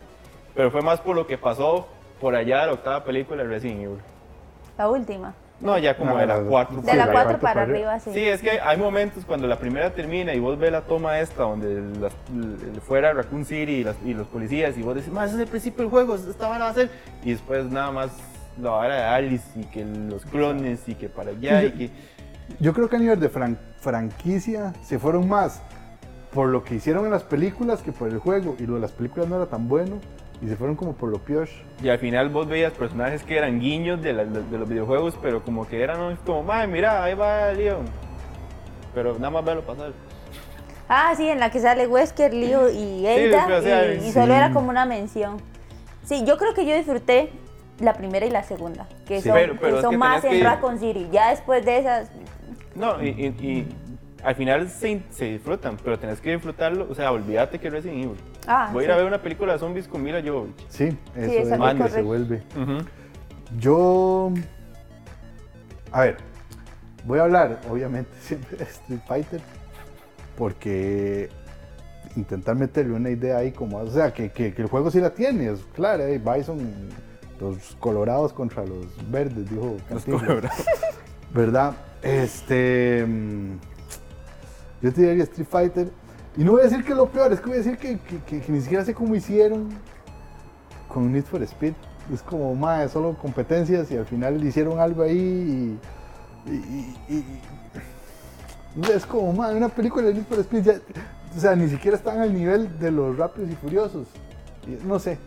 Pero 0.54 0.70
fue 0.70 0.80
más 0.80 1.00
por 1.00 1.14
lo 1.14 1.26
que 1.26 1.36
pasó 1.36 1.86
por 2.18 2.34
allá 2.34 2.60
de 2.62 2.66
la 2.68 2.72
octava 2.72 3.04
película 3.04 3.42
de 3.42 3.48
Resident 3.50 3.82
Evil. 3.82 3.98
la 4.78 4.88
última. 4.88 5.34
No, 5.60 5.78
ya 5.78 5.96
como 5.96 6.12
No, 6.12 6.18
de 6.18 6.26
la 6.26 6.36
la- 6.38 6.48
4. 6.48 6.82
De 6.82 6.86
la 6.86 6.94
la 6.94 7.04
4 7.04 7.12
cuatro 7.14 7.40
para 7.40 7.54
para 7.54 7.62
arriba, 7.72 7.98
sí. 7.98 8.10
Sí, 8.12 8.24
es 8.28 8.42
que 8.42 8.60
hay 8.60 8.76
momentos 8.76 9.24
cuando 9.24 9.46
la 9.46 9.58
primera 9.58 9.90
termina 9.94 10.34
y 10.34 10.38
vos 10.38 10.58
ves 10.58 10.70
la 10.70 10.82
toma 10.82 11.18
esta 11.18 11.44
donde 11.44 11.80
las- 11.98 12.12
fuera 12.82 13.12
Raccoon 13.14 13.44
City 13.46 13.72
y, 13.76 13.84
las- 13.84 13.96
y 14.04 14.12
los 14.12 14.26
policías 14.26 14.76
y 14.76 14.82
vos 14.82 14.94
decís, 14.94 15.10
más 15.10 15.32
es 15.32 15.38
el 15.40 15.46
principio 15.46 15.82
del 15.82 15.90
juego, 15.90 16.14
esta 16.14 16.48
vara 16.48 16.64
va 16.66 16.70
a 16.70 16.74
ser. 16.74 16.90
Y 17.24 17.30
después 17.30 17.64
nada 17.70 17.90
más 17.90 18.10
la 18.60 18.70
vara 18.70 18.94
de 18.96 19.02
Alice 19.04 19.44
y 19.58 19.64
que 19.64 19.84
los 19.84 20.24
clones 20.26 20.86
y 20.88 20.94
que 20.94 21.08
para 21.08 21.30
allá 21.30 21.62
y 21.64 21.70
que... 21.72 21.90
Yo 22.60 22.72
creo 22.74 22.88
que 22.88 22.96
a 22.96 22.98
nivel 22.98 23.18
de 23.18 23.30
fran- 23.30 23.58
franquicia 23.80 24.72
se 24.84 24.98
fueron 24.98 25.26
más 25.28 25.62
por 26.34 26.48
lo 26.48 26.62
que 26.64 26.74
hicieron 26.74 27.04
en 27.06 27.10
las 27.10 27.22
películas 27.22 27.80
que 27.82 27.92
por 27.92 28.08
el 28.08 28.18
juego. 28.18 28.56
Y 28.58 28.66
lo 28.66 28.74
de 28.74 28.80
las 28.80 28.92
películas 28.92 29.26
no 29.28 29.36
era 29.36 29.46
tan 29.46 29.68
bueno. 29.68 30.00
Y 30.42 30.48
se 30.48 30.56
fueron 30.56 30.76
como 30.76 30.92
por 30.94 31.10
lo 31.10 31.18
peor. 31.18 31.48
Y 31.82 31.88
al 31.88 31.98
final 31.98 32.28
vos 32.28 32.46
veías 32.46 32.72
personajes 32.72 33.22
que 33.22 33.36
eran 33.38 33.58
guiños 33.60 34.02
de, 34.02 34.12
la- 34.12 34.24
de 34.24 34.58
los 34.58 34.68
videojuegos, 34.68 35.14
pero 35.22 35.42
como 35.42 35.66
que 35.66 35.82
eran 35.82 36.16
como, 36.26 36.42
madre, 36.42 36.66
mira, 36.68 37.02
ahí 37.04 37.14
va 37.14 37.52
Leon. 37.52 37.86
Pero 38.94 39.14
nada 39.14 39.30
más 39.30 39.44
verlo 39.44 39.62
pasar. 39.62 39.92
Ah, 40.88 41.12
sí, 41.16 41.28
en 41.28 41.40
la 41.40 41.50
que 41.50 41.58
sale 41.60 41.86
Wesker, 41.86 42.32
Leo 42.32 42.70
y 42.70 43.04
o 43.06 43.62
sea, 43.62 43.92
y, 43.94 43.96
y 43.96 44.00
sí. 44.02 44.12
solo 44.12 44.32
era 44.34 44.52
como 44.52 44.70
una 44.70 44.84
mención. 44.86 45.38
Sí, 46.04 46.24
yo 46.24 46.36
creo 46.38 46.54
que 46.54 46.64
yo 46.64 46.76
disfruté 46.76 47.30
la 47.80 47.94
primera 47.94 48.24
y 48.24 48.30
la 48.30 48.42
segunda, 48.44 48.86
que 49.06 49.20
Sí. 49.20 49.28
son, 49.28 49.34
Pero- 49.36 49.52
que 49.54 49.58
pero 49.58 49.76
es 49.76 49.82
son 49.82 49.90
que 49.90 49.98
más 49.98 50.24
en 50.24 50.30
que- 50.30 50.44
Raccoon 50.44 50.78
City. 50.78 51.08
Ya 51.10 51.30
después 51.30 51.64
de 51.64 51.78
esas, 51.78 52.10
No, 52.76 53.02
y, 53.02 53.08
y- 53.08 53.46
y 53.46 53.68
al 54.22 54.34
final 54.36 54.68
se, 54.68 55.02
se 55.10 55.24
disfrutan, 55.24 55.76
pero 55.82 55.98
tenés 55.98 56.20
que 56.20 56.30
disfrutarlo. 56.32 56.86
O 56.90 56.94
sea, 56.94 57.10
olvídate 57.10 57.58
que 57.58 57.68
Resident 57.68 58.04
Evil. 58.04 58.16
Ah, 58.46 58.70
Voy 58.72 58.82
a 58.82 58.86
ir 58.86 58.90
sí. 58.90 58.92
a 58.92 58.96
ver 58.96 59.06
una 59.06 59.20
película 59.22 59.52
de 59.54 59.58
zombies 59.58 59.88
con 59.88 60.02
Mila 60.02 60.22
Jovovich. 60.24 60.66
Sí, 60.68 60.84
eso 60.84 60.96
eso 61.14 61.32
es 61.40 61.50
es 61.52 61.58
lo 61.58 61.84
que 61.84 61.90
se 61.90 62.02
vuelve. 62.02 62.42
Yo. 63.58 64.32
A 65.92 66.00
ver, 66.02 66.16
voy 67.04 67.18
a 67.18 67.22
hablar, 67.22 67.60
obviamente, 67.70 68.10
siempre 68.20 68.56
de 68.58 68.64
Street 68.64 69.00
Fighter, 69.06 69.40
porque 70.36 71.28
intentar 72.16 72.56
meterle 72.56 72.94
una 72.94 73.10
idea 73.10 73.38
ahí 73.38 73.52
como, 73.52 73.78
o 73.78 73.90
sea, 73.90 74.12
que, 74.12 74.30
que- 74.30 74.54
que 74.54 74.62
el 74.62 74.68
juego 74.68 74.90
sí 74.90 75.00
la 75.00 75.10
tiene, 75.10 75.50
es 75.50 75.60
claro, 75.74 76.02
eh, 76.04 76.18
Bison, 76.18 76.58
los 77.40 77.76
colorados 77.78 78.32
contra 78.32 78.64
los 78.64 78.86
verdes, 79.10 79.48
dijo 79.50 79.76
Los 79.90 80.04
Cantinflas. 80.04 80.22
colorados. 80.26 80.66
¿Verdad? 81.34 81.74
Este. 82.02 83.04
mm, 83.06 83.58
Yo 84.82 84.92
te 84.92 85.02
diría 85.02 85.24
Street 85.24 85.48
Fighter. 85.50 85.90
Y 86.36 86.44
no 86.44 86.52
voy 86.52 86.60
a 86.60 86.64
decir 86.64 86.84
que 86.84 86.92
es 86.92 86.96
lo 86.98 87.06
peor, 87.08 87.32
es 87.32 87.40
que 87.40 87.46
voy 87.46 87.54
a 87.54 87.58
decir 87.58 87.78
que, 87.78 87.98
que- 87.98 88.18
que- 88.22 88.40
que 88.40 88.52
ni 88.52 88.60
siquiera 88.60 88.84
sé 88.84 88.94
cómo 88.94 89.14
hicieron 89.14 89.68
con 90.88 91.10
Need 91.12 91.24
for 91.24 91.42
Speed. 91.42 91.72
Es 92.12 92.22
como, 92.22 92.54
más 92.54 92.92
solo 92.92 93.16
competencias 93.16 93.90
y 93.90 93.96
al 93.96 94.06
final 94.06 94.42
hicieron 94.44 94.78
algo 94.78 95.02
ahí 95.02 95.78
y. 96.48 96.52
y- 96.52 97.40
es 98.92 99.06
como, 99.06 99.32
más 99.32 99.54
una 99.54 99.68
película 99.68 100.06
de 100.06 100.14
Need 100.14 100.24
for 100.26 100.38
Speed 100.40 100.62
ya. 100.62 100.74
O 101.36 101.40
sea, 101.40 101.56
ni 101.56 101.68
siquiera 101.68 101.96
están 101.96 102.20
al 102.20 102.32
nivel 102.32 102.78
de 102.78 102.90
los 102.90 103.16
Rápidos 103.16 103.50
y 103.50 103.54
Furiosos. 103.54 104.06
Y 104.66 104.86
no 104.86 104.98
sé. 104.98 105.18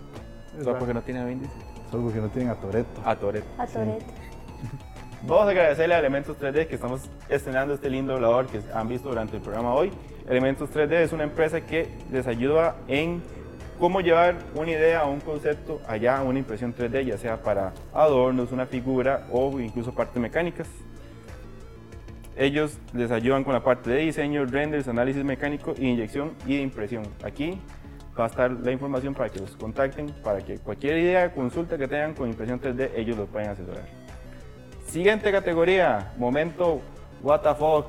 Solo 0.63 0.77
porque 0.79 0.93
no 0.93 1.01
tiene 1.01 1.19
a 1.21 1.25
Diesel. 1.25 1.49
Solo 1.91 2.03
porque 2.03 2.19
no 2.19 2.29
tienen 2.29 2.51
a 2.51 2.55
Toreto. 2.55 3.01
A 3.05 3.15
Toretto. 3.15 3.47
a 3.61 3.65
Toretto. 3.67 4.13
Vamos 5.23 5.47
a 5.47 5.49
agradecerle 5.49 5.95
a 5.95 5.99
Elementos 5.99 6.37
3D 6.39 6.67
que 6.67 6.75
estamos 6.75 7.09
estrenando 7.27 7.73
este 7.73 7.89
lindo 7.89 8.13
volador 8.13 8.47
que 8.47 8.61
han 8.73 8.87
visto 8.87 9.09
durante 9.09 9.35
el 9.35 9.41
programa 9.41 9.73
hoy. 9.73 9.91
Elementos 10.29 10.69
3D 10.71 10.93
es 10.93 11.11
una 11.11 11.23
empresa 11.23 11.59
que 11.59 11.89
les 12.09 12.25
ayuda 12.25 12.77
en 12.87 13.21
cómo 13.79 13.99
llevar 13.99 14.37
una 14.55 14.71
idea 14.71 15.03
o 15.03 15.11
un 15.11 15.19
concepto 15.19 15.81
allá 15.87 16.19
a 16.19 16.23
una 16.23 16.39
impresión 16.39 16.73
3D, 16.73 17.03
ya 17.03 17.17
sea 17.17 17.43
para 17.43 17.73
adornos, 17.93 18.53
una 18.53 18.65
figura 18.65 19.27
o 19.29 19.59
incluso 19.59 19.93
partes 19.93 20.21
mecánicas. 20.21 20.69
Ellos 22.37 22.77
les 22.93 23.11
ayudan 23.11 23.43
con 23.43 23.53
la 23.53 23.61
parte 23.61 23.89
de 23.89 23.97
diseño, 23.97 24.45
renders, 24.45 24.87
análisis 24.87 25.25
mecánico, 25.25 25.73
inyección 25.77 26.31
y 26.47 26.59
impresión. 26.59 27.03
Aquí 27.25 27.59
va 28.17 28.23
a 28.23 28.27
estar 28.27 28.51
la 28.51 28.71
información 28.71 29.13
para 29.13 29.27
que 29.27 29.41
los 29.41 29.57
contacten, 29.57 30.07
para 30.23 30.39
que 30.39 30.59
cualquier 30.59 30.97
idea, 30.97 31.33
consulta 31.33 31.77
que 31.77 31.89
tengan 31.89 32.13
con 32.13 32.29
impresión 32.29 32.61
3D, 32.61 32.91
ellos 32.95 33.17
los 33.17 33.27
pueden 33.27 33.49
asesorar. 33.49 34.08
Siguiente 34.89 35.31
categoría, 35.31 36.13
momento 36.17 36.81
what 37.21 37.41
the 37.41 37.53
fuck. 37.53 37.85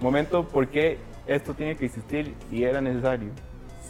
Momento 0.00 0.48
por 0.48 0.66
qué 0.66 0.98
esto 1.28 1.54
tiene 1.54 1.76
que 1.76 1.86
existir 1.86 2.34
y 2.50 2.64
era 2.64 2.80
necesario. 2.80 3.30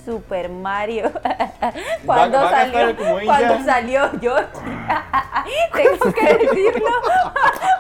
Super 0.05 0.49
Mario. 0.49 1.11
cuando 2.07 2.39
va 2.39 2.51
salió, 2.51 2.97
cuando 3.25 3.65
salió 3.65 4.21
Yoshi. 4.21 4.45
Tengo 5.75 6.13
que 6.13 6.35
decirlo 6.47 6.91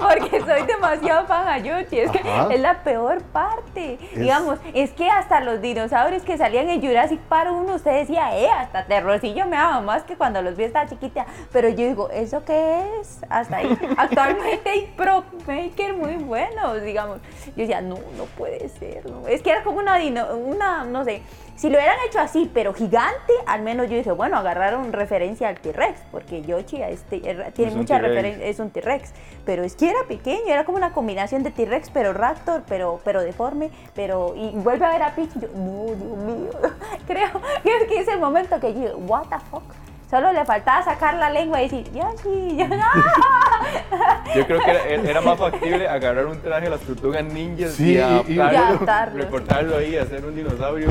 porque 0.00 0.40
soy 0.40 0.62
demasiado 0.66 1.26
fan 1.26 1.48
a 1.48 1.58
Yoshi. 1.58 2.00
Es 2.00 2.10
que 2.10 2.20
es 2.50 2.60
la 2.60 2.82
peor 2.82 3.22
parte. 3.22 3.94
Es- 4.12 4.18
Digamos, 4.18 4.58
es 4.74 4.90
que 4.92 5.08
hasta 5.10 5.40
los 5.40 5.60
dinosaurios 5.60 6.22
que 6.22 6.36
salían 6.38 6.68
en 6.68 6.80
Jurassic 6.80 7.20
Park 7.20 7.50
1, 7.52 7.74
usted 7.74 7.92
decía, 8.00 8.36
eh, 8.38 8.48
hasta 8.50 8.84
terrorcillo 8.84 9.46
me 9.46 9.56
daba 9.56 9.80
más 9.80 10.02
que 10.04 10.16
cuando 10.16 10.42
los 10.42 10.56
vi 10.56 10.64
estaba 10.64 10.86
chiquita. 10.88 11.26
Pero 11.52 11.68
yo 11.68 11.86
digo, 11.86 12.10
¿eso 12.10 12.44
qué 12.44 12.82
es? 13.00 13.20
Hasta 13.28 13.56
ahí. 13.58 13.78
Actualmente 13.96 14.68
hay 14.70 14.92
pro 14.96 15.24
maker 15.46 15.94
muy 15.94 16.14
buenos, 16.16 16.82
digamos. 16.82 17.18
Yo 17.48 17.52
decía, 17.56 17.80
no, 17.80 17.96
no 18.16 18.24
puede 18.36 18.68
ser. 18.68 19.08
no". 19.10 19.26
Es 19.28 19.42
que 19.42 19.50
era 19.50 19.62
como 19.62 19.78
una, 19.78 19.96
dino- 19.98 20.34
una, 20.36 20.84
no 20.84 21.04
sé, 21.04 21.22
si 21.58 21.68
lo 21.68 21.76
hubieran 21.76 21.96
hecho 22.08 22.20
así, 22.20 22.48
pero 22.54 22.72
gigante, 22.72 23.32
al 23.46 23.62
menos 23.62 23.90
yo 23.90 23.96
dije, 23.96 24.12
bueno, 24.12 24.36
agarraron 24.38 24.92
referencia 24.92 25.48
al 25.48 25.58
T-Rex, 25.58 26.00
porque 26.12 26.40
Yoshi 26.42 26.80
este, 26.82 27.28
era- 27.28 27.50
tiene 27.50 27.72
mucha 27.74 27.96
T-Rex. 27.96 28.08
referencia, 28.14 28.46
es 28.46 28.58
un 28.60 28.70
T-Rex, 28.70 29.12
pero 29.44 29.64
es 29.64 29.74
que 29.74 29.90
era 29.90 29.98
pequeño, 30.06 30.46
era 30.46 30.64
como 30.64 30.78
una 30.78 30.92
combinación 30.92 31.42
de 31.42 31.50
T-Rex, 31.50 31.90
pero 31.90 32.12
Raptor, 32.12 32.62
pero, 32.68 33.00
pero 33.04 33.22
deforme, 33.22 33.70
pero, 33.94 34.34
y 34.36 34.50
vuelve 34.54 34.86
a 34.86 34.90
ver 34.90 35.02
a 35.02 35.10
Peach, 35.16 35.30
y 35.34 35.40
yo, 35.40 35.48
no, 35.56 35.84
Dios 35.86 36.16
mío, 36.18 36.50
creo 37.08 37.28
que 37.64 37.76
es, 37.76 37.84
que 37.88 38.00
es 38.02 38.08
el 38.08 38.20
momento 38.20 38.58
que 38.60 38.72
yo 38.72 38.96
what 38.98 39.24
the 39.28 39.36
fuck, 39.50 39.64
solo 40.08 40.32
le 40.32 40.44
faltaba 40.44 40.82
sacar 40.84 41.14
la 41.14 41.28
lengua 41.28 41.60
y 41.60 41.68
decir, 41.68 41.92
Yoshi, 41.92 42.56
yo, 42.56 42.68
no. 42.68 42.76
Yo 44.34 44.46
creo 44.46 44.60
que 44.60 44.70
era, 44.70 44.84
era 45.10 45.20
más 45.22 45.38
factible 45.38 45.88
agarrar 45.88 46.26
un 46.26 46.40
traje 46.40 46.64
de 46.64 46.70
las 46.70 46.80
tortugas 46.80 47.24
ninjas 47.24 47.72
Sí, 47.72 47.92
y 47.92 47.96
y- 47.96 47.98
adaptarlo, 47.98 48.34
y 48.34 48.56
adaptarlo, 48.56 49.14
sí. 49.14 49.20
recortarlo 49.24 49.76
ahí, 49.78 49.96
hacer 49.96 50.24
un 50.24 50.34
dinosaurio. 50.36 50.88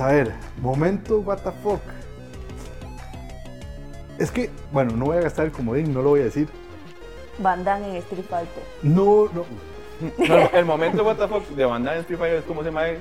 A 0.00 0.06
ver, 0.08 0.32
momento 0.60 1.18
what 1.20 1.38
the 1.38 1.50
fuck. 1.62 1.80
Es 4.18 4.30
que, 4.30 4.50
bueno, 4.72 4.92
no 4.96 5.06
voy 5.06 5.18
a 5.18 5.20
gastar 5.20 5.46
el 5.46 5.52
comodín, 5.52 5.92
no 5.92 6.02
lo 6.02 6.10
voy 6.10 6.20
a 6.20 6.24
decir. 6.24 6.48
Van 7.38 7.64
Damme 7.64 7.90
en 7.90 7.96
Street 7.96 8.24
Fighter. 8.28 8.62
No, 8.82 9.26
no. 9.32 9.44
No, 10.28 10.36
el 10.52 10.64
momento 10.64 11.02
what 11.04 11.16
the 11.16 11.26
fuck 11.26 11.46
de 11.48 11.64
Van 11.64 11.82
Damme 11.82 11.96
en 11.96 12.00
Street 12.02 12.18
Fighter 12.18 12.38
es 12.38 12.44
como 12.44 12.62
se 12.62 12.70
mae 12.70 12.98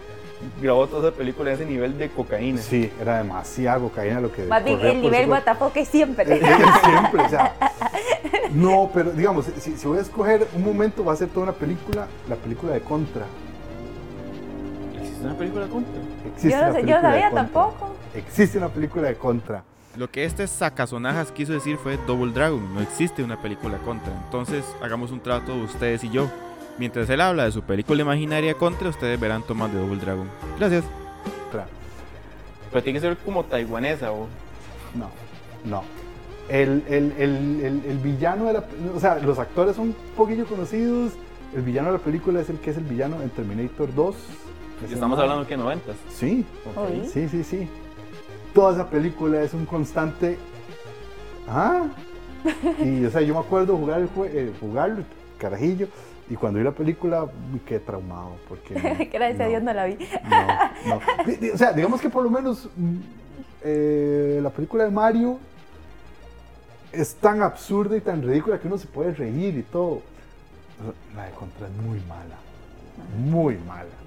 grabó 0.62 0.88
toda 0.88 1.10
esa 1.10 1.18
película 1.18 1.52
a 1.52 1.54
ese 1.54 1.66
nivel 1.66 1.98
de 1.98 2.10
cocaína. 2.10 2.62
Sí, 2.62 2.92
era 3.00 3.18
demasiado 3.20 3.90
cocaína 3.90 4.22
lo 4.22 4.32
que. 4.32 4.44
Más 4.44 4.64
bien, 4.64 4.80
el 4.82 5.02
nivel 5.02 5.26
su 5.26 5.32
what 5.32 5.44
cuerpo. 5.44 5.66
the 5.66 5.66
fuck 5.66 5.78
es 5.78 5.88
siempre. 5.88 6.36
Eh, 6.36 6.42
eh, 6.44 6.66
Siempre, 6.84 7.22
o 7.22 7.30
sea. 7.30 7.56
No, 8.52 8.90
pero 8.94 9.12
digamos, 9.12 9.46
si, 9.60 9.76
si 9.78 9.88
voy 9.88 9.98
a 9.98 10.02
escoger 10.02 10.48
un 10.56 10.64
momento, 10.64 11.04
va 11.04 11.14
a 11.14 11.16
ser 11.16 11.28
toda 11.30 11.44
una 11.44 11.54
película, 11.54 12.08
la 12.30 12.36
película 12.36 12.74
de 12.74 12.82
Contra. 12.82 13.26
¿Existe 15.18 15.26
una 15.28 15.38
película 15.38 15.68
contra? 15.68 15.94
Existe 16.26 16.50
Yo 16.50 16.68
no 16.68 16.74
sé, 16.74 16.82
yo 16.82 16.96
de 16.96 17.02
sabía 17.02 17.30
Contra. 17.30 17.44
tampoco. 17.44 17.96
Existe 18.14 18.58
una 18.58 18.70
película 18.70 19.08
de 19.08 19.16
Contra. 19.16 19.64
Lo 19.96 20.12
que 20.12 20.26
este 20.26 20.46
sacazonajas 20.46 21.32
quiso 21.32 21.54
decir 21.54 21.78
fue 21.78 21.98
Double 22.06 22.32
Dragon, 22.32 22.74
no 22.74 22.82
existe 22.82 23.24
una 23.24 23.42
película 23.42 23.80
contra. 23.80 24.14
Entonces 24.26 24.64
hagamos 24.80 25.10
un 25.12 25.22
trato 25.22 25.56
ustedes 25.56 26.04
y 26.04 26.12
yo. 26.12 26.30
Mientras 26.78 27.10
él 27.10 27.20
habla 27.20 27.46
de 27.46 27.52
su 27.52 27.64
película 27.64 28.04
imaginaria 28.04 28.54
contra, 28.54 28.90
ustedes 28.90 29.20
verán 29.20 29.42
tomas 29.42 29.74
de 29.74 29.80
Double 29.80 29.98
Dragon. 30.00 30.30
Gracias. 30.60 30.84
Claro. 31.52 31.68
Pero 32.72 32.84
tiene 32.84 33.00
que 33.00 33.08
ser 33.08 33.18
como 33.18 33.44
taiwanesa 33.46 34.12
o... 34.12 34.28
No, 34.94 35.10
no. 35.66 35.84
El, 36.48 36.84
el, 36.88 37.14
el, 37.18 37.62
el, 37.66 37.86
el 37.90 37.98
villano 37.98 38.46
de 38.46 38.54
la. 38.54 38.64
O 38.96 39.00
sea, 39.00 39.18
los 39.18 39.40
actores 39.40 39.76
son 39.76 39.88
un 39.88 39.96
poquillo 40.16 40.46
conocidos. 40.46 41.14
El 41.56 41.64
villano 41.64 41.88
de 41.92 41.98
la 41.98 42.04
película 42.04 42.40
es 42.40 42.50
el 42.52 42.60
que 42.60 42.70
es 42.70 42.78
el 42.78 42.84
villano 42.84 43.20
en 43.24 43.32
Terminator 43.32 43.94
2. 43.96 44.16
Ese 44.84 44.94
Estamos 44.94 45.18
hablando 45.20 45.48
que 45.48 45.58
noventas. 45.58 45.96
Sí, 46.10 46.46
Oí. 46.76 47.08
sí, 47.12 47.28
sí, 47.30 47.44
sí. 47.44 47.68
Toda 48.54 48.74
esa 48.74 48.90
película 48.90 49.42
es 49.42 49.54
un 49.54 49.66
constante. 49.66 50.38
Ah. 51.48 51.86
Y, 52.80 53.04
o 53.04 53.10
sea, 53.10 53.22
yo 53.22 53.34
me 53.34 53.40
acuerdo 53.42 53.76
jugar 53.76 54.00
el 54.00 54.10
eh, 54.28 54.54
jugarlo, 54.60 55.04
carajillo. 55.38 55.88
Y 56.30 56.36
cuando 56.36 56.60
vi 56.60 56.66
la 56.66 56.72
película, 56.72 57.26
me 57.52 57.60
quedé 57.60 57.80
traumado. 57.80 58.36
Porque. 58.48 58.74
Gracias 59.12 59.40
a 59.42 59.46
Dios 59.46 59.64
no 59.64 59.74
la 59.74 59.86
vi. 59.86 59.98
No, 60.30 60.96
no. 60.96 61.02
O 61.54 61.58
sea, 61.58 61.74
digamos 61.74 62.00
que 62.00 62.10
por 62.10 62.24
lo 62.24 62.30
menos 62.30 62.70
mm, 62.76 62.96
eh, 63.64 64.40
la 64.42 64.50
película 64.50 64.86
de 64.86 64.92
Mario 64.92 65.40
es 66.92 67.16
tan 67.16 67.42
absurda 67.42 67.98
y 67.98 68.02
tan 68.02 68.22
ridícula 68.22 68.60
que 68.60 68.68
uno 68.68 68.78
se 68.78 68.88
puede 68.88 69.14
reír 69.14 69.58
y 69.58 69.64
todo. 69.64 70.02
La 71.16 71.26
de 71.26 71.32
Contra 71.32 71.68
es 71.68 71.74
muy 71.74 72.00
mala. 72.02 72.38
Muy 73.18 73.58
mala. 73.58 74.07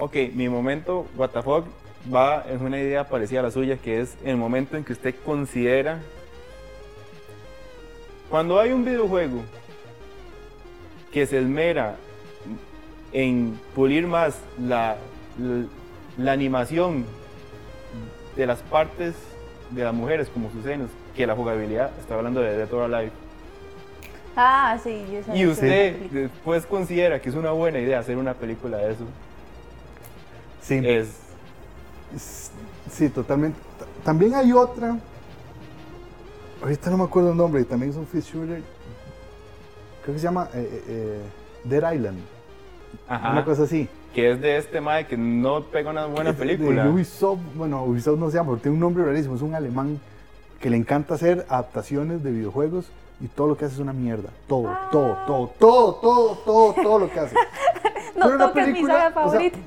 Ok, 0.00 0.16
mi 0.32 0.48
momento 0.48 1.06
what 1.14 1.28
the 1.28 1.42
fuck 1.42 1.66
va 2.12 2.42
en 2.48 2.64
una 2.64 2.78
idea 2.80 3.06
parecida 3.06 3.40
a 3.40 3.42
la 3.42 3.50
suya, 3.50 3.76
que 3.76 4.00
es 4.00 4.16
el 4.24 4.36
momento 4.36 4.78
en 4.78 4.84
que 4.84 4.94
usted 4.94 5.14
considera... 5.24 6.00
Cuando 8.30 8.58
hay 8.58 8.72
un 8.72 8.82
videojuego 8.82 9.42
que 11.12 11.26
se 11.26 11.38
esmera 11.38 11.96
en 13.12 13.60
pulir 13.74 14.06
más 14.06 14.38
la, 14.58 14.96
la, 15.36 15.64
la 16.16 16.32
animación 16.32 17.04
de 18.36 18.46
las 18.46 18.60
partes 18.60 19.14
de 19.70 19.84
las 19.84 19.92
mujeres, 19.92 20.30
como 20.32 20.50
sus 20.50 20.62
senos, 20.62 20.88
que 21.14 21.26
la 21.26 21.34
jugabilidad, 21.34 21.90
está 21.98 22.14
hablando 22.14 22.40
de 22.40 22.56
Dead 22.56 22.72
or 22.72 22.84
Alive. 22.84 23.12
Ah, 24.36 24.78
sí, 24.82 25.04
yo 25.12 25.22
sabía 25.24 25.42
Y 25.42 25.46
usted 25.46 25.96
después 26.10 26.64
considera 26.64 27.20
que 27.20 27.28
es 27.28 27.34
una 27.34 27.50
buena 27.50 27.80
idea 27.80 27.98
hacer 27.98 28.16
una 28.16 28.32
película 28.32 28.78
de 28.78 28.92
eso. 28.92 29.04
Sí. 30.62 30.80
Es 30.84 31.20
Sí, 32.90 33.08
totalmente. 33.08 33.58
También 34.04 34.34
hay 34.34 34.52
otra. 34.52 34.98
Ahorita 36.62 36.90
no 36.90 36.98
me 36.98 37.04
acuerdo 37.04 37.30
el 37.30 37.36
nombre, 37.36 37.64
también 37.64 37.90
es 37.90 37.96
un 37.96 38.06
fish 38.06 38.32
shooter. 38.32 38.62
Creo 40.02 40.14
que 40.14 40.18
se 40.18 40.24
llama 40.24 40.48
eh, 40.54 40.68
eh, 40.70 40.84
eh, 40.88 41.20
Dead 41.64 41.92
Island. 41.92 42.18
Ajá. 43.08 43.32
Una 43.32 43.44
cosa 43.44 43.62
así. 43.62 43.88
Que 44.14 44.32
es 44.32 44.40
de 44.40 44.56
este 44.56 44.80
mae 44.80 45.06
que 45.06 45.16
no 45.16 45.62
pega 45.66 45.90
una 45.90 46.06
buena 46.06 46.30
Es 46.30 46.36
película. 46.36 46.84
De 46.84 46.90
Ubisoft, 46.90 47.38
bueno, 47.54 47.84
Ubisoft 47.84 48.18
no 48.18 48.30
se 48.30 48.36
llama, 48.36 48.50
pero 48.50 48.62
tiene 48.62 48.74
un 48.74 48.80
nombre 48.80 49.04
rarísimo. 49.04 49.36
Es 49.36 49.42
un 49.42 49.54
alemán 49.54 50.00
que 50.60 50.68
le 50.68 50.76
encanta 50.76 51.14
hacer 51.14 51.46
adaptaciones 51.48 52.22
de 52.22 52.32
videojuegos 52.32 52.90
y 53.20 53.28
todo 53.28 53.46
lo 53.46 53.56
que 53.56 53.66
hace 53.66 53.74
es 53.74 53.80
una 53.80 53.92
mierda. 53.92 54.30
Todo, 54.48 54.76
todo, 54.90 55.16
todo, 55.26 55.54
todo, 55.58 55.94
todo, 55.94 56.34
todo, 56.44 56.74
todo 56.74 56.98
lo 56.98 57.10
que 57.10 57.20
hace. 57.20 57.36
No 58.16 58.26
Pero 58.26 58.38
toques 58.38 58.66
mi 58.66 58.72
película, 58.72 58.94
saga 58.94 59.08
o 59.08 59.30
sea, 59.30 59.40
favorita. 59.40 59.58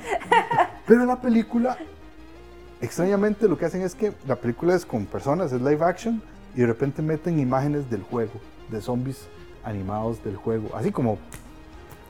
Pero 0.88 1.02
en 1.02 1.08
la 1.08 1.22
película, 1.22 1.78
extrañamente 2.82 3.48
lo 3.48 3.58
que 3.58 3.66
hacen 3.66 3.82
es 3.82 3.96
que 3.96 4.14
la 4.28 4.36
película 4.36 4.76
es 4.76 4.86
con 4.86 5.06
personas, 5.06 5.52
es 5.52 5.62
live 5.62 5.84
action, 5.84 6.22
y 6.56 6.62
de 6.62 6.68
repente 6.68 7.02
meten 7.02 7.40
imágenes 7.40 7.90
del 7.90 8.04
juego, 8.04 8.34
de 8.70 8.82
zombies 8.82 9.28
animados 9.64 10.24
del 10.24 10.36
juego. 10.36 10.70
Así 10.76 10.92
como, 10.92 11.18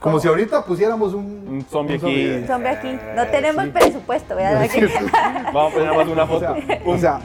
como 0.00 0.18
si 0.18 0.28
ahorita 0.28 0.64
pusiéramos 0.64 1.14
un, 1.14 1.24
Un 1.48 1.64
zombie 1.70 1.94
aquí. 1.96 2.44
Zombie 2.46 2.68
aquí. 2.68 2.92
No 3.14 3.22
Eh, 3.22 3.28
tenemos 3.30 3.64
sí. 3.64 3.70
presupuesto, 3.70 4.34
¿verdad? 4.34 4.68
Sí. 4.70 4.80
Vamos 5.52 5.72
a 5.72 5.76
poner 5.76 5.94
más 5.96 6.08
una 6.08 6.24
O 6.24 6.26
foto. 6.26 6.40
sea, 6.40 6.56
o 6.84 6.98
sea, 6.98 7.20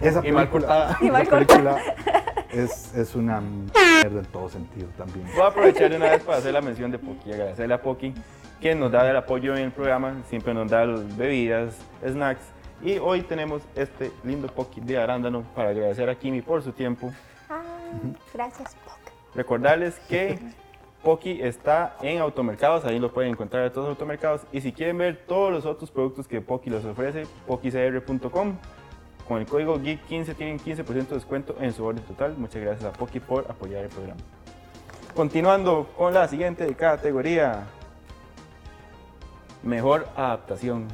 esa 0.00 0.26
Y 0.26 0.32
mal 0.32 0.48
película, 0.48 0.48
cortada. 0.48 0.98
Y 1.00 1.10
mal 1.10 1.22
esa 1.22 1.30
película 1.32 1.78
es, 2.52 2.94
es 2.94 3.14
una 3.16 3.40
mierda 3.40 4.20
en 4.20 4.26
todo 4.26 4.48
sentido 4.48 4.86
también. 4.96 5.26
Voy 5.34 5.42
a 5.42 5.46
aprovechar 5.48 5.90
de 5.90 5.96
una 5.96 6.10
vez 6.10 6.22
para 6.22 6.38
hacer 6.38 6.52
la 6.52 6.62
mención 6.62 6.90
de 6.92 6.98
Poki 6.98 7.32
agradecerle 7.32 7.74
a 7.74 7.82
Poki 7.82 8.14
que 8.62 8.76
nos 8.76 8.92
da 8.92 9.10
el 9.10 9.16
apoyo 9.16 9.56
en 9.56 9.64
el 9.64 9.72
programa, 9.72 10.22
siempre 10.28 10.54
nos 10.54 10.70
da 10.70 10.86
las 10.86 11.16
bebidas, 11.16 11.76
snacks. 12.06 12.44
Y 12.80 12.96
hoy 12.98 13.22
tenemos 13.22 13.60
este 13.74 14.12
lindo 14.22 14.46
Poki 14.46 14.80
de 14.80 14.98
arándano 14.98 15.42
para 15.56 15.70
agradecer 15.70 16.08
a 16.08 16.14
Kimi 16.14 16.42
por 16.42 16.62
su 16.62 16.70
tiempo. 16.70 17.12
Ah, 17.50 17.60
gracias, 18.32 18.76
Poc. 18.84 19.12
Recordarles 19.34 19.98
que 20.08 20.38
Poki 21.02 21.42
está 21.42 21.96
en 22.02 22.20
automercados, 22.20 22.84
ahí 22.84 23.00
lo 23.00 23.12
pueden 23.12 23.32
encontrar 23.32 23.66
en 23.66 23.72
todos 23.72 23.88
los 23.88 23.96
automercados. 23.96 24.42
Y 24.52 24.60
si 24.60 24.72
quieren 24.72 24.96
ver 24.96 25.24
todos 25.26 25.50
los 25.50 25.66
otros 25.66 25.90
productos 25.90 26.28
que 26.28 26.40
Poki 26.40 26.70
les 26.70 26.84
ofrece, 26.84 27.26
pokicr.com. 27.48 28.56
Con 29.26 29.38
el 29.38 29.46
código 29.46 29.76
GEEK15 29.78 30.36
tienen 30.36 30.60
15% 30.60 31.08
de 31.08 31.14
descuento 31.16 31.56
en 31.60 31.72
su 31.72 31.84
orden 31.84 32.04
total. 32.04 32.36
Muchas 32.38 32.62
gracias 32.62 32.84
a 32.84 32.92
Poki 32.92 33.18
por 33.18 33.44
apoyar 33.50 33.82
el 33.82 33.90
programa. 33.90 34.20
Continuando 35.16 35.88
con 35.96 36.14
la 36.14 36.28
siguiente 36.28 36.72
categoría. 36.76 37.66
Mejor 39.62 40.08
adaptación. 40.16 40.88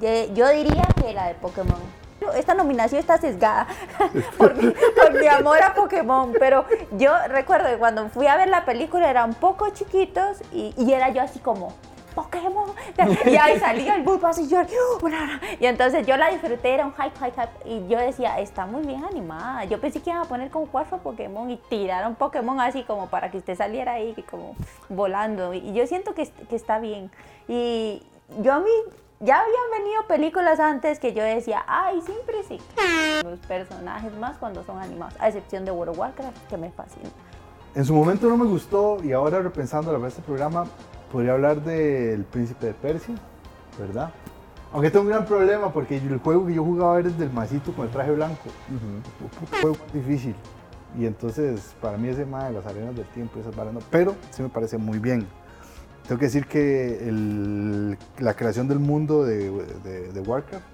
Yo 0.00 0.48
diría 0.48 0.86
que 1.00 1.12
la 1.12 1.28
de 1.28 1.34
Pokémon. 1.34 2.04
Esta 2.36 2.54
nominación 2.54 3.00
está 3.00 3.18
sesgada 3.18 3.66
por, 4.38 4.54
mi, 4.56 5.26
amor 5.26 5.62
a 5.62 5.74
Pokémon, 5.74 6.32
pero 6.38 6.64
yo 6.92 7.12
recuerdo 7.28 7.68
que 7.68 7.76
cuando 7.76 8.08
fui 8.08 8.26
a 8.26 8.36
ver 8.36 8.48
la 8.48 8.64
película 8.64 9.10
eran 9.10 9.34
poco 9.34 9.68
chiquitos 9.70 10.38
y, 10.50 10.74
era 10.90 11.10
yo 11.10 11.20
así 11.20 11.38
como, 11.38 11.74
Pokémon. 12.14 12.70
Y 13.26 13.36
ahí 13.36 13.58
salía 13.58 13.96
el 13.96 14.02
Bulbasaur 14.02 14.46
y 14.46 14.48
yo, 14.48 14.58
"Una". 15.02 15.40
y 15.60 15.66
entonces 15.66 16.06
yo 16.06 16.16
la 16.16 16.30
disfruté, 16.30 16.74
era 16.74 16.86
un 16.86 16.94
hype, 16.94 17.12
hype, 17.18 17.40
hype. 17.40 17.68
Y 17.68 17.88
yo 17.88 17.98
decía, 17.98 18.38
está 18.40 18.66
muy 18.66 18.86
bien 18.86 19.04
animada. 19.04 19.64
Yo 19.64 19.80
pensé 19.80 20.00
que 20.00 20.10
iban 20.10 20.22
a 20.22 20.26
poner 20.26 20.50
como 20.50 20.66
cuatro 20.66 20.98
Pokémon 20.98 21.50
y 21.50 21.56
tiraron 21.68 22.14
Pokémon 22.14 22.60
así 22.60 22.84
como 22.84 23.08
para 23.08 23.30
que 23.30 23.38
usted 23.38 23.56
saliera 23.56 23.94
ahí 23.94 24.14
como 24.30 24.56
volando. 24.88 25.52
Y 25.52 25.72
yo 25.72 25.86
siento 25.86 26.14
que, 26.14 26.26
que 26.48 26.56
está 26.56 26.78
bien. 26.78 27.10
Y 27.48 28.02
yo 28.40 28.52
a 28.52 28.60
mí, 28.60 28.70
ya 29.20 29.40
habían 29.40 29.82
venido 29.82 30.06
películas 30.06 30.60
antes 30.60 30.98
que 30.98 31.12
yo 31.12 31.22
decía, 31.22 31.64
ay, 31.66 32.00
siempre 32.02 32.42
sí. 32.46 32.58
Los 33.24 33.38
personajes 33.40 34.12
más 34.16 34.36
cuando 34.38 34.64
son 34.64 34.78
animados, 34.78 35.14
a 35.18 35.28
excepción 35.28 35.64
de 35.64 35.70
World 35.70 35.92
of 35.92 35.98
Warcraft, 35.98 36.46
que 36.48 36.56
me 36.56 36.70
fascina. 36.70 37.10
En 37.74 37.84
su 37.84 37.94
momento 37.94 38.28
no 38.28 38.36
me 38.36 38.46
gustó 38.46 38.98
y 39.02 39.12
ahora 39.12 39.40
repensando 39.40 39.96
la 39.96 40.06
este 40.06 40.22
programa, 40.22 40.64
podría 41.10 41.32
hablar 41.32 41.60
del 41.62 42.24
Príncipe 42.24 42.66
de 42.66 42.74
Persia, 42.74 43.14
¿verdad? 43.78 44.10
Aunque 44.72 44.90
tengo 44.90 45.04
un 45.04 45.10
gran 45.10 45.24
problema 45.24 45.72
porque 45.72 45.96
el 45.96 46.18
juego 46.18 46.46
que 46.46 46.54
yo 46.54 46.64
jugaba 46.64 46.98
era 46.98 47.08
el 47.08 47.16
del 47.16 47.30
masito 47.30 47.72
con 47.72 47.86
el 47.86 47.92
traje 47.92 48.10
blanco. 48.10 48.42
Un 48.68 49.60
juego 49.60 49.76
difícil. 49.92 50.34
Y 50.98 51.06
entonces, 51.06 51.74
para 51.80 51.96
mí 51.96 52.08
ese 52.08 52.24
más 52.26 52.48
de 52.48 52.52
las 52.52 52.66
arenas 52.66 52.94
del 52.94 53.06
tiempo, 53.06 53.38
esas 53.38 53.54
varas 53.54 53.72
no, 53.72 53.80
pero 53.90 54.14
sí 54.30 54.42
me 54.42 54.48
parece 54.48 54.78
muy 54.78 54.98
bien. 54.98 55.26
Tengo 56.06 56.18
que 56.18 56.26
decir 56.26 56.46
que 56.46 57.08
el- 57.08 57.96
la 58.18 58.34
creación 58.34 58.68
del 58.68 58.78
mundo 58.78 59.24
de, 59.24 59.50
de- 59.82 60.12
de 60.12 60.20
Warcraft 60.20 60.64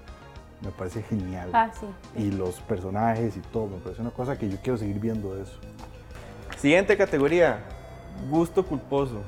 me 0.61 0.71
parece 0.71 1.01
genial. 1.03 1.49
Ah, 1.53 1.71
sí. 1.79 1.85
Y 2.21 2.31
los 2.31 2.59
personajes 2.61 3.35
y 3.37 3.39
todo, 3.39 3.67
me 3.67 3.77
parece 3.77 4.01
una 4.01 4.11
cosa 4.11 4.37
que 4.37 4.49
yo 4.49 4.57
quiero 4.61 4.77
seguir 4.77 4.99
viendo 4.99 5.33
de 5.35 5.43
eso. 5.43 5.57
Siguiente 6.57 6.97
categoría, 6.97 7.59
gusto 8.29 8.65
culposo. 8.65 9.21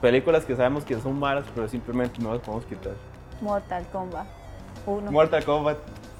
Películas 0.00 0.44
que 0.44 0.54
sabemos 0.56 0.84
que 0.84 0.98
son 1.00 1.18
malas, 1.18 1.44
pero 1.54 1.68
simplemente 1.68 2.20
no 2.22 2.32
las 2.32 2.40
podemos 2.42 2.64
quitar. 2.66 2.92
Mortal 3.40 3.84
Kombat 3.92 4.26
1. 4.86 5.10
Mortal 5.12 5.44
Kombat. 5.44 5.78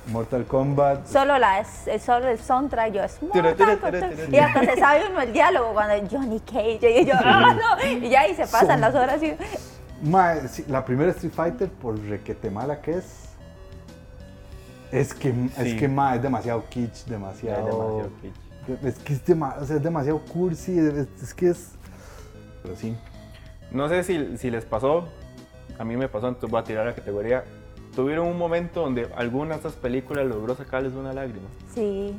Mortal 0.09 0.45
Kombat, 0.45 1.07
Solo, 1.07 1.39
las, 1.39 1.89
eh, 1.89 1.99
solo 1.99 2.29
el 2.29 2.39
soundtrack 2.39 2.93
yo 2.93 3.03
es 3.03 3.23
Mortal 3.23 3.55
tira, 3.57 3.77
tira, 3.77 4.11
tira. 4.11 4.29
Y 4.31 4.37
hasta 4.39 4.65
se 4.65 4.77
sabe 4.79 5.09
uno 5.11 5.21
el 5.23 5.33
diálogo 5.33 5.73
cuando 5.73 6.09
Johnny 6.11 6.41
Cage 6.41 7.01
y 7.01 7.07
yo, 7.07 7.15
ah, 7.17 7.55
no, 7.55 7.87
y 7.89 8.09
ya 8.11 8.29
y 8.29 8.35
se 8.35 8.47
pasan 8.47 8.81
las 8.81 8.95
horas 8.95 9.23
y 9.23 9.35
Ma, 10.03 10.35
sí, 10.49 10.65
la 10.69 10.85
primera 10.85 11.11
Street 11.13 11.33
Fighter, 11.33 11.71
por 11.71 11.99
requete 11.99 12.51
mala 12.51 12.81
que 12.83 12.99
es, 12.99 13.29
es 14.93 15.15
que, 15.15 15.33
Sí. 15.33 15.51
es 15.57 15.75
que 15.81 15.89
ma, 15.89 16.15
es 16.17 16.23
demasiado 16.23 16.65
kitsch, 16.69 17.07
demasiado... 17.07 17.65
demasiado 17.65 18.11
kitsch. 18.21 18.85
Es 18.85 18.99
que 18.99 19.13
es, 19.15 19.25
dema- 19.27 19.57
o 19.61 19.65
sea, 19.65 19.77
es 19.77 19.83
demasiado 19.83 20.21
cursi, 20.21 20.79
es, 20.79 21.07
es 21.23 21.35
que 21.35 21.51
es... 21.51 21.71
Pero 22.63 22.77
sí. 22.77 22.97
No 23.71 23.89
sé 23.89 24.03
si, 24.05 24.37
si 24.39 24.51
les 24.51 24.65
pasó, 24.65 25.09
a 25.79 25.85
mí 25.85 25.97
me 25.97 26.09
pasó, 26.09 26.29
entonces 26.29 26.51
voy 26.51 26.61
a 26.61 26.65
tirar 26.65 26.87
la 26.87 26.95
categoría. 26.95 27.45
¿Tuvieron 27.95 28.27
un 28.27 28.39
momento 28.39 28.81
donde 28.81 29.09
alguna 29.17 29.51
de 29.51 29.57
estas 29.57 29.75
películas 29.75 30.27
logró 30.27 30.55
sacarles 30.57 30.95
una 30.95 31.13
lágrima? 31.13 31.47
Sí, 31.75 32.15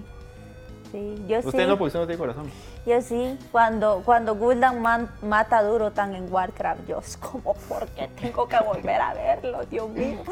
sí, 0.91 1.25
yo 1.27 1.41
sí. 1.41 1.47
Usted 1.47 1.67
no, 1.67 1.73
usted 1.75 1.99
no 1.99 2.07
tiene 2.07 2.17
corazón. 2.19 2.49
Yo 2.85 3.01
sí, 3.01 3.37
cuando, 3.51 4.01
cuando 4.05 4.35
Gul'dan 4.35 4.81
man- 4.81 5.09
mata 5.21 5.57
a 5.57 5.63
Durotan 5.63 6.15
en 6.15 6.31
Warcraft, 6.31 6.87
yo 6.87 6.99
es 6.99 7.17
como, 7.17 7.55
¿por 7.55 7.87
qué 7.87 8.07
tengo 8.19 8.47
que 8.47 8.57
volver 8.59 9.01
a 9.01 9.13
verlo, 9.13 9.65
Dios 9.65 9.89
mío? 9.89 10.19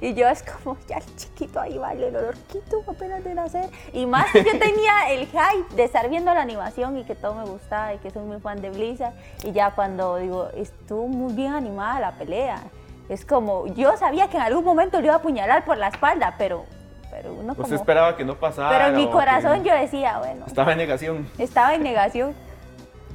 Y 0.00 0.14
yo 0.14 0.26
es 0.28 0.42
como, 0.42 0.78
ya 0.88 0.96
el 0.96 1.16
chiquito 1.16 1.60
ahí 1.60 1.76
vale, 1.76 2.08
el 2.08 2.16
olorquito 2.16 2.82
apenas 2.86 3.22
de 3.22 3.34
nacer. 3.34 3.68
Y 3.92 4.06
más 4.06 4.32
que 4.32 4.42
yo 4.42 4.52
tenía 4.58 5.10
el 5.10 5.26
hype 5.26 5.74
de 5.76 5.84
estar 5.84 6.08
viendo 6.08 6.32
la 6.32 6.40
animación 6.40 6.96
y 6.96 7.04
que 7.04 7.14
todo 7.14 7.34
me 7.34 7.44
gustaba 7.44 7.92
y 7.92 7.98
que 7.98 8.10
soy 8.10 8.22
muy 8.24 8.40
fan 8.40 8.62
de 8.62 8.70
Blizzard. 8.70 9.12
Y 9.44 9.52
ya 9.52 9.74
cuando 9.74 10.16
digo, 10.16 10.48
estuvo 10.54 11.06
muy 11.06 11.34
bien 11.34 11.52
animada 11.52 12.00
la 12.00 12.12
pelea. 12.12 12.62
Es 13.08 13.24
como, 13.24 13.66
yo 13.74 13.96
sabía 13.96 14.28
que 14.28 14.36
en 14.36 14.42
algún 14.42 14.64
momento 14.64 14.98
le 15.00 15.06
iba 15.06 15.14
a 15.14 15.18
apuñalar 15.18 15.64
por 15.64 15.78
la 15.78 15.88
espalda, 15.88 16.34
pero, 16.36 16.64
pero 17.10 17.32
uno 17.32 17.52
Usted 17.52 17.62
como... 17.64 17.74
esperaba 17.74 18.16
que 18.16 18.24
no 18.24 18.34
pasara. 18.34 18.68
Pero 18.70 18.86
en 18.90 18.96
mi 18.96 19.06
que 19.06 19.12
corazón 19.12 19.64
yo 19.64 19.72
decía, 19.74 20.18
bueno, 20.18 20.44
Estaba 20.46 20.72
en 20.72 20.78
negación. 20.78 21.28
estaba 21.38 21.74
en 21.74 21.82
negación. 21.82 22.34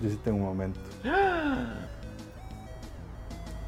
Yo 0.02 0.10
sí 0.10 0.20
tengo 0.24 0.38
un 0.38 0.46
momento. 0.46 0.80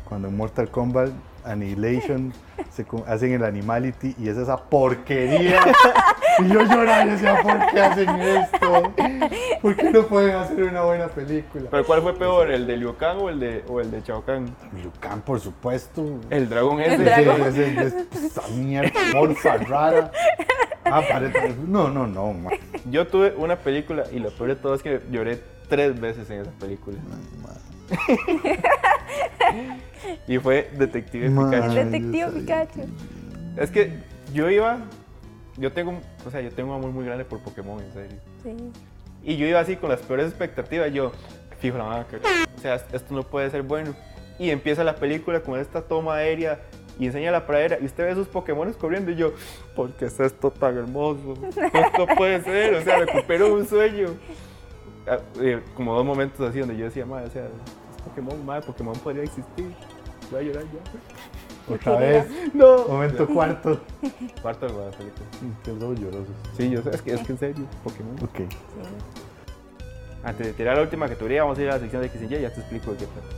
Cuando 0.09 0.27
en 0.27 0.38
Mortal 0.38 0.69
Kombat 0.69 1.09
Annihilation 1.43 2.33
se 2.71 2.85
hacen 3.07 3.33
el 3.33 3.43
Animality 3.43 4.15
y 4.17 4.29
es 4.29 4.38
esa 4.38 4.57
porquería. 4.57 5.59
y 6.39 6.47
yo 6.47 6.61
lloraba 6.63 7.05
y 7.05 7.09
decía, 7.11 7.39
¿por 7.41 7.65
qué 7.71 7.81
hacen 7.81 8.09
esto? 8.19 8.93
¿Por 9.61 9.75
qué 9.75 9.89
no 9.91 10.03
pueden 10.03 10.35
hacer 10.35 10.63
una 10.63 10.81
buena 10.83 11.07
película? 11.07 11.69
¿Pero 11.71 11.85
cuál 11.85 12.01
fue 12.01 12.13
peor, 12.17 12.51
el 12.51 12.67
de 12.67 12.77
Liu 12.77 12.95
Kang 12.97 13.17
o 13.21 13.29
el 13.29 13.39
de, 13.39 13.63
o 13.67 13.79
el 13.81 13.91
de 13.91 14.01
Shao 14.01 14.23
Kahn? 14.23 14.45
Liu 14.81 14.91
Kang, 14.99 15.21
por 15.21 15.39
supuesto. 15.39 16.19
El 16.29 16.49
dragón 16.49 16.81
ese. 16.81 16.95
El 16.95 17.05
dragón. 17.05 17.41
Ese- 17.41 17.81
ese- 17.81 18.05
esa 18.25 18.47
mierda, 18.49 18.91
morfa 19.13 19.57
rara. 19.57 20.11
Ah, 20.83 21.01
parece- 21.09 21.55
no, 21.67 21.89
no, 21.89 22.05
no, 22.07 22.33
man. 22.33 22.53
Yo 22.91 23.07
tuve 23.07 23.33
una 23.37 23.55
película 23.55 24.03
y 24.11 24.19
lo 24.19 24.29
peor 24.31 24.49
de 24.49 24.55
todo 24.55 24.75
es 24.75 24.83
que 24.83 25.01
lloré 25.11 25.39
tres 25.67 25.99
veces 25.99 26.29
en 26.29 26.41
esa 26.41 26.51
película. 26.51 26.97
y 30.27 30.37
fue 30.39 30.69
Detective 30.77 31.29
Man. 31.29 31.49
Pikachu. 31.51 31.73
Detective. 31.73 32.31
Pikachu. 32.39 32.79
Es 33.57 33.71
que 33.71 33.99
yo 34.33 34.49
iba, 34.49 34.79
yo 35.57 35.71
tengo, 35.71 35.91
un- 35.91 36.01
o 36.25 36.31
sea, 36.31 36.41
yo 36.41 36.51
tengo 36.51 36.71
un 36.71 36.77
amor 36.79 36.91
muy 36.91 37.05
grande 37.05 37.25
por 37.25 37.39
Pokémon, 37.39 37.79
en 37.81 37.93
serio. 37.93 38.17
Sí. 38.43 38.55
Y 39.23 39.37
yo 39.37 39.47
iba 39.47 39.59
así 39.59 39.75
con 39.75 39.89
las 39.89 40.01
peores 40.01 40.27
expectativas, 40.27 40.91
yo, 40.93 41.11
fijo, 41.59 41.77
la 41.77 42.05
cagar. 42.09 42.47
O 42.55 42.59
sea, 42.61 42.75
esto 42.75 43.13
no 43.15 43.23
puede 43.23 43.49
ser 43.49 43.63
bueno. 43.63 43.95
Y 44.37 44.49
empieza 44.49 44.83
la 44.83 44.95
película 44.95 45.39
con 45.41 45.59
esta 45.59 45.81
toma 45.81 46.15
aérea 46.15 46.59
y 46.99 47.05
enseña 47.07 47.31
la 47.31 47.45
pradera 47.45 47.77
y 47.81 47.85
usted 47.85 48.03
ve 48.03 48.09
a 48.09 48.13
esos 48.13 48.27
Pokémon 48.27 48.71
corriendo 48.73 49.11
y 49.11 49.15
yo, 49.15 49.33
¿por 49.75 49.91
qué 49.93 50.05
es 50.05 50.19
esto 50.19 50.51
tan 50.51 50.77
hermoso? 50.77 51.33
Esto 51.73 52.05
puede 52.17 52.41
ser, 52.43 52.75
o 52.75 52.81
sea, 52.81 52.99
recupero 52.99 53.53
un 53.53 53.65
sueño. 53.67 54.09
Ah, 55.07 55.19
eh, 55.41 55.61
como 55.75 55.93
dos 55.95 56.05
momentos 56.05 56.39
así 56.47 56.59
donde 56.59 56.75
yo 56.77 56.85
decía, 56.85 57.05
madre, 57.05 57.27
o 57.27 57.31
sea, 57.31 57.45
es 57.45 58.01
Pokémon, 58.03 58.45
madre, 58.45 58.65
Pokémon 58.65 58.93
podría 58.99 59.23
existir. 59.23 59.73
Voy 60.31 60.39
a 60.39 60.43
llorar 60.43 60.63
ya. 60.63 60.79
Otra 61.67 61.97
vez. 61.97 62.25
No. 62.54 62.88
Momento 62.88 63.28
cuarto. 63.28 63.80
Cuarto 64.41 64.67
de 64.67 64.73
la 64.73 64.91
película. 64.91 65.25
Qué 65.63 65.71
dos 65.71 65.99
llorosos. 65.99 66.36
Sí, 66.56 66.69
yo 66.69 66.82
sé, 66.82 66.91
es 66.91 67.01
que, 67.01 67.13
es 67.13 67.21
que 67.21 67.32
en 67.32 67.38
serio, 67.39 67.65
Pokémon. 67.84 68.15
Ok. 68.23 68.38
Sí. 68.38 68.58
Antes 70.23 70.47
de 70.47 70.54
tirar 70.54 70.75
la 70.75 70.84
última 70.84 71.08
categoría, 71.08 71.43
vamos 71.43 71.58
a 71.60 71.62
ir 71.62 71.69
a 71.69 71.73
la 71.73 71.80
sección 71.80 72.01
de 72.01 72.08
X 72.08 72.21
y 72.21 72.25
Y, 72.25 72.41
ya 72.41 72.54
te 72.54 72.60
explico 72.60 72.91
de 72.91 72.97
qué 72.97 73.06
trata. 73.06 73.30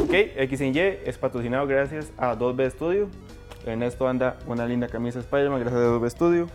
Ok, 0.00 0.12
X 0.12 0.60
y 0.60 0.64
Y 0.66 0.78
es 0.78 1.18
patrocinado 1.18 1.66
gracias 1.66 2.12
a 2.16 2.36
2B 2.36 2.70
Studio. 2.70 3.08
Ernesto 3.66 4.06
anda 4.06 4.36
una 4.46 4.66
linda 4.66 4.86
camisa 4.88 5.18
de 5.18 5.24
Spider-Man 5.24 5.60
gracias 5.60 5.80
a 5.80 5.86
2B 5.86 6.10
Studio. 6.10 6.48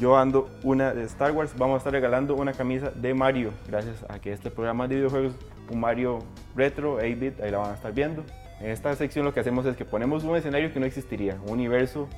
Yo 0.00 0.16
ando 0.16 0.48
una 0.62 0.94
de 0.94 1.04
Star 1.04 1.32
Wars. 1.32 1.52
Vamos 1.58 1.74
a 1.74 1.78
estar 1.78 1.92
regalando 1.92 2.34
una 2.34 2.54
camisa 2.54 2.90
de 2.90 3.12
Mario 3.12 3.52
gracias 3.68 4.02
a 4.08 4.18
que 4.18 4.32
este 4.32 4.50
programa 4.50 4.88
de 4.88 4.94
videojuegos, 4.94 5.34
un 5.70 5.78
Mario 5.78 6.20
retro, 6.56 6.98
8-bit, 6.98 7.38
ahí 7.42 7.50
la 7.50 7.58
van 7.58 7.72
a 7.72 7.74
estar 7.74 7.92
viendo. 7.92 8.24
En 8.60 8.70
esta 8.70 8.96
sección 8.96 9.26
lo 9.26 9.34
que 9.34 9.40
hacemos 9.40 9.66
es 9.66 9.76
que 9.76 9.84
ponemos 9.84 10.24
un 10.24 10.34
escenario 10.36 10.72
que 10.72 10.80
no 10.80 10.86
existiría, 10.86 11.38
un 11.44 11.52
universo 11.52 12.08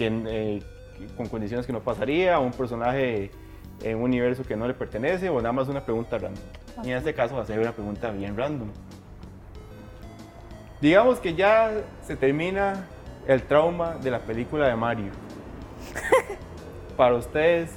eh, 0.00 0.62
con 1.16 1.28
condiciones 1.28 1.64
que 1.64 1.72
no 1.72 1.78
pasaría, 1.78 2.40
un 2.40 2.50
personaje 2.50 3.30
en 3.82 3.98
un 3.98 4.02
universo 4.02 4.42
que 4.42 4.56
no 4.56 4.66
le 4.66 4.74
pertenece 4.74 5.28
o 5.28 5.36
nada 5.36 5.52
más 5.52 5.68
una 5.68 5.84
pregunta 5.84 6.18
random. 6.18 6.42
Y 6.82 6.90
en 6.90 6.96
este 6.96 7.14
caso 7.14 7.36
va 7.36 7.42
a 7.42 7.46
ser 7.46 7.60
una 7.60 7.70
pregunta 7.70 8.10
bien 8.10 8.36
random. 8.36 8.68
Digamos 10.80 11.20
que 11.20 11.36
ya 11.36 11.70
se 12.04 12.16
termina 12.16 12.84
el 13.28 13.42
trauma 13.42 13.94
de 13.94 14.10
la 14.10 14.18
película 14.18 14.66
de 14.66 14.74
Mario. 14.74 15.21
Para 16.96 17.14
ustedes, 17.14 17.70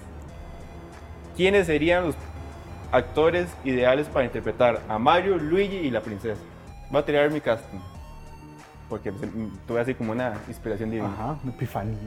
¿quiénes 1.35 1.67
serían 1.67 2.07
los 2.07 2.15
actores 2.91 3.49
ideales 3.63 4.07
para 4.07 4.25
interpretar 4.25 4.81
a 4.87 4.97
Mario, 4.99 5.37
Luigi 5.37 5.77
y 5.77 5.91
la 5.91 6.01
princesa? 6.01 6.39
Voy 6.89 7.01
a 7.01 7.05
tirar 7.05 7.31
mi 7.31 7.41
casting. 7.41 7.79
Porque 8.89 9.11
mm, 9.11 9.57
tuve 9.67 9.81
así 9.81 9.93
como 9.95 10.11
una 10.11 10.33
inspiración 10.47 10.91
divina. 10.91 11.09
Ajá, 11.11 11.37
una 11.43 11.51
epifanía. 11.51 11.97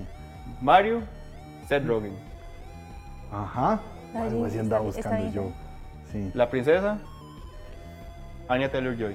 Mario, 0.61 1.03
Seth 1.69 1.85
Rogen. 1.87 2.13
Ajá. 3.33 3.81
Ah, 4.15 4.23
Algo 4.23 4.45
sí, 4.45 4.51
así 4.51 4.59
andaba 4.61 4.83
buscando 4.83 5.31
yo. 5.33 5.51
Sí, 6.13 6.31
La 6.35 6.49
princesa, 6.49 6.99
Anya 8.49 8.71
Taylor-Joy. 8.71 9.15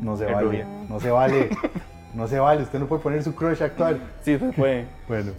no 0.00 0.16
se 0.16 0.24
vale. 0.24 0.40
rubia. 0.40 0.66
No 0.88 0.98
se 0.98 1.10
vale. 1.10 1.50
No 2.16 2.26
se 2.26 2.40
vale. 2.40 2.62
Usted 2.62 2.78
no 2.78 2.86
puede 2.86 3.02
poner 3.02 3.22
su 3.22 3.34
crush 3.34 3.62
actual. 3.62 4.00
Sí, 4.22 4.38
se 4.38 4.48
puede. 4.52 4.86
Bueno. 5.08 5.32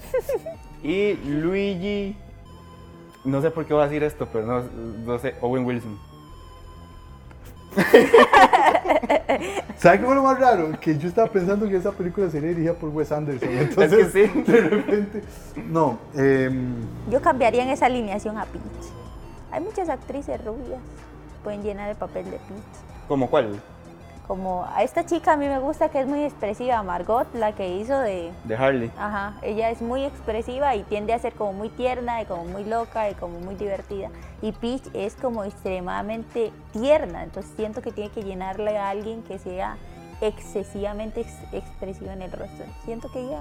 Y 0.83 1.15
Luigi, 1.25 2.15
no 3.25 3.41
sé 3.41 3.49
por 3.49 3.65
qué 3.65 3.73
voy 3.73 3.81
a 3.81 3.87
decir 3.87 4.03
esto, 4.03 4.27
pero 4.31 4.45
no, 4.45 4.63
no 5.05 5.17
sé, 5.17 5.33
Owen 5.41 5.65
Wilson. 5.65 5.97
¿Sabe 9.77 9.99
qué 9.99 10.05
fue 10.05 10.15
lo 10.15 10.23
más 10.23 10.39
raro? 10.39 10.79
Que 10.79 10.97
yo 10.97 11.09
estaba 11.09 11.27
pensando 11.27 11.67
que 11.67 11.75
esa 11.75 11.91
película 11.91 12.29
sería 12.29 12.49
dirigida 12.49 12.73
por 12.73 12.89
Wes 12.89 13.11
Anderson. 13.11 13.49
Entonces, 13.57 14.11
que 14.13 14.27
sí. 14.27 14.41
de 14.51 14.61
repente. 14.61 15.23
No, 15.67 15.97
em, 16.15 16.75
Yo 17.09 17.21
cambiaría 17.21 17.63
en 17.63 17.69
esa 17.69 17.87
alineación 17.87 18.37
a 18.37 18.45
Peach. 18.45 18.63
Hay 19.51 19.61
muchas 19.61 19.89
actrices 19.89 20.43
rubias 20.45 20.79
que 20.79 21.43
pueden 21.43 21.63
llenar 21.63 21.89
el 21.89 21.95
papel 21.97 22.25
de 22.25 22.37
Peach. 22.37 23.07
¿Cómo 23.07 23.29
cuál? 23.29 23.59
Como 24.27 24.65
a 24.65 24.83
esta 24.83 25.05
chica 25.05 25.33
a 25.33 25.37
mí 25.37 25.47
me 25.47 25.57
gusta 25.59 25.87
que 25.87 26.01
es 26.01 26.05
muy 26.07 26.21
expresiva, 26.23 26.83
Margot, 26.83 27.33
la 27.33 27.53
que 27.53 27.77
hizo 27.77 27.97
de... 27.97 28.31
De 28.43 28.55
Harley. 28.57 28.91
Ajá, 28.99 29.35
ella 29.41 29.69
es 29.69 29.81
muy 29.81 30.03
expresiva 30.03 30.75
y 30.75 30.83
tiende 30.83 31.13
a 31.13 31.19
ser 31.19 31.31
como 31.33 31.53
muy 31.53 31.69
tierna 31.69 32.21
y 32.21 32.25
como 32.25 32.43
muy 32.43 32.65
loca 32.65 33.09
y 33.09 33.13
como 33.13 33.39
muy 33.39 33.55
divertida. 33.55 34.09
Y 34.41 34.51
Peach 34.51 34.83
es 34.93 35.15
como 35.15 35.45
extremadamente 35.45 36.51
tierna, 36.73 37.23
entonces 37.23 37.53
siento 37.55 37.81
que 37.81 37.93
tiene 37.93 38.09
que 38.11 38.23
llenarle 38.23 38.77
a 38.77 38.89
alguien 38.89 39.23
que 39.23 39.39
sea 39.39 39.77
excesivamente 40.19 41.21
ex- 41.21 41.53
expresivo 41.53 42.11
en 42.11 42.21
el 42.21 42.31
rostro. 42.31 42.65
Siento 42.83 43.09
que 43.11 43.21
ella 43.21 43.39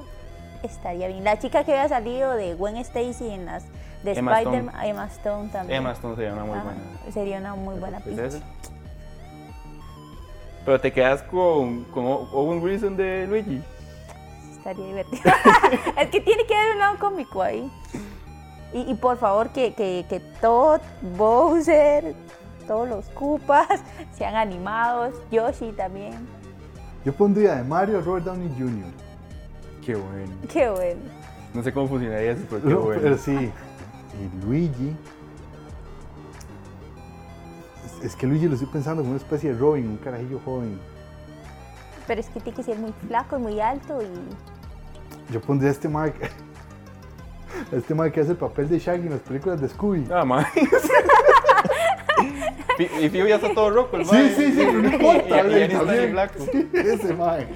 estaría 0.62 1.08
bien. 1.08 1.24
La 1.24 1.36
chica 1.40 1.64
que 1.64 1.72
había 1.72 1.88
salido 1.88 2.32
de 2.34 2.54
Gwen 2.54 2.76
Stacy 2.76 3.28
en 3.30 3.46
las 3.46 3.64
de 4.04 4.12
Spider-Man, 4.12 4.72
Emma 4.84 5.06
Stone 5.06 5.48
también. 5.48 5.78
Emma 5.80 5.92
Stone 5.92 6.14
sería 6.14 6.32
una 6.32 6.44
muy 6.44 6.58
Ajá, 6.58 6.64
buena. 6.64 7.12
Sería 7.12 7.38
una 7.38 7.54
muy 7.56 7.76
buena 7.80 7.98
Peach. 7.98 8.40
Pero 10.66 10.80
te 10.80 10.92
quedas 10.92 11.22
con, 11.22 11.84
con 11.84 12.04
Owen 12.04 12.60
Wilson 12.60 12.96
de 12.96 13.26
Luigi. 13.28 13.62
Estaría 14.50 14.84
divertido. 14.84 15.22
es 16.00 16.10
que 16.10 16.20
tiene 16.20 16.44
que 16.44 16.54
haber 16.54 16.72
un 16.72 16.78
lado 16.80 16.98
cómico 16.98 17.40
ahí. 17.40 17.70
Y, 18.74 18.80
y 18.90 18.94
por 18.94 19.16
favor, 19.16 19.50
que, 19.50 19.74
que, 19.74 20.04
que 20.08 20.18
Todd, 20.40 20.80
Bowser, 21.16 22.16
todos 22.66 22.88
los 22.88 23.06
Koopas 23.10 23.80
sean 24.18 24.34
animados. 24.34 25.14
Yoshi 25.30 25.70
también. 25.70 26.26
yo 27.04 27.12
pondría 27.12 27.54
de 27.54 27.62
Mario 27.62 27.98
a 27.98 28.00
Robert 28.00 28.26
Downey 28.26 28.48
Jr. 28.58 28.90
Qué 29.84 29.94
bueno. 29.94 30.32
Qué 30.52 30.68
bueno. 30.68 31.00
No 31.54 31.62
sé 31.62 31.72
cómo 31.72 31.86
funcionaría 31.86 32.32
eso, 32.32 32.42
pero 32.50 32.62
qué 32.62 32.68
No, 32.68 32.80
bueno. 32.80 33.02
Pero 33.02 33.16
sí. 33.18 33.32
Y 33.32 34.44
Luigi. 34.44 34.96
Es, 37.98 38.04
es 38.04 38.16
que 38.16 38.26
Luigi 38.26 38.46
lo 38.46 38.54
estoy 38.54 38.68
pensando 38.68 39.02
como 39.02 39.10
una 39.14 39.20
especie 39.22 39.52
de 39.52 39.58
Robin, 39.58 39.88
un 39.88 39.96
carajillo 39.98 40.40
joven. 40.44 40.78
Pero 42.06 42.20
es 42.20 42.28
que 42.28 42.40
tiene 42.40 42.56
que 42.56 42.62
ser 42.62 42.78
muy 42.78 42.92
flaco 43.06 43.36
y 43.38 43.40
muy 43.40 43.60
alto. 43.60 43.98
Y 44.02 45.32
Yo 45.32 45.40
pondría 45.40 45.70
a 45.70 45.72
este 45.72 45.88
Mark. 45.88 46.14
Este 47.72 47.94
Mark 47.94 48.12
que 48.12 48.20
hace 48.20 48.32
el 48.32 48.36
papel 48.36 48.68
de 48.68 48.78
Shaggy 48.78 49.04
en 49.06 49.10
las 49.12 49.20
películas 49.20 49.58
de 49.60 49.68
Scooby. 49.68 50.00
Más. 50.26 50.46
Fi- 52.76 52.88
y 53.00 53.08
Fiu 53.08 53.26
ya 53.26 53.36
está 53.36 53.54
todo 53.54 53.70
rojo, 53.70 53.96
el 53.96 54.04
Sí, 54.04 54.28
sí, 54.36 54.52
sí, 54.52 54.58
pero 54.58 54.72
no 54.74 54.88
importa. 54.92 55.40
Y- 55.48 55.54
y- 55.54 55.58
y 55.58 55.62
está 55.62 55.82
bien 55.92 56.12
blanco. 56.12 56.34
Sí, 56.52 56.68
ese 56.74 57.14
Mark. 57.14 57.48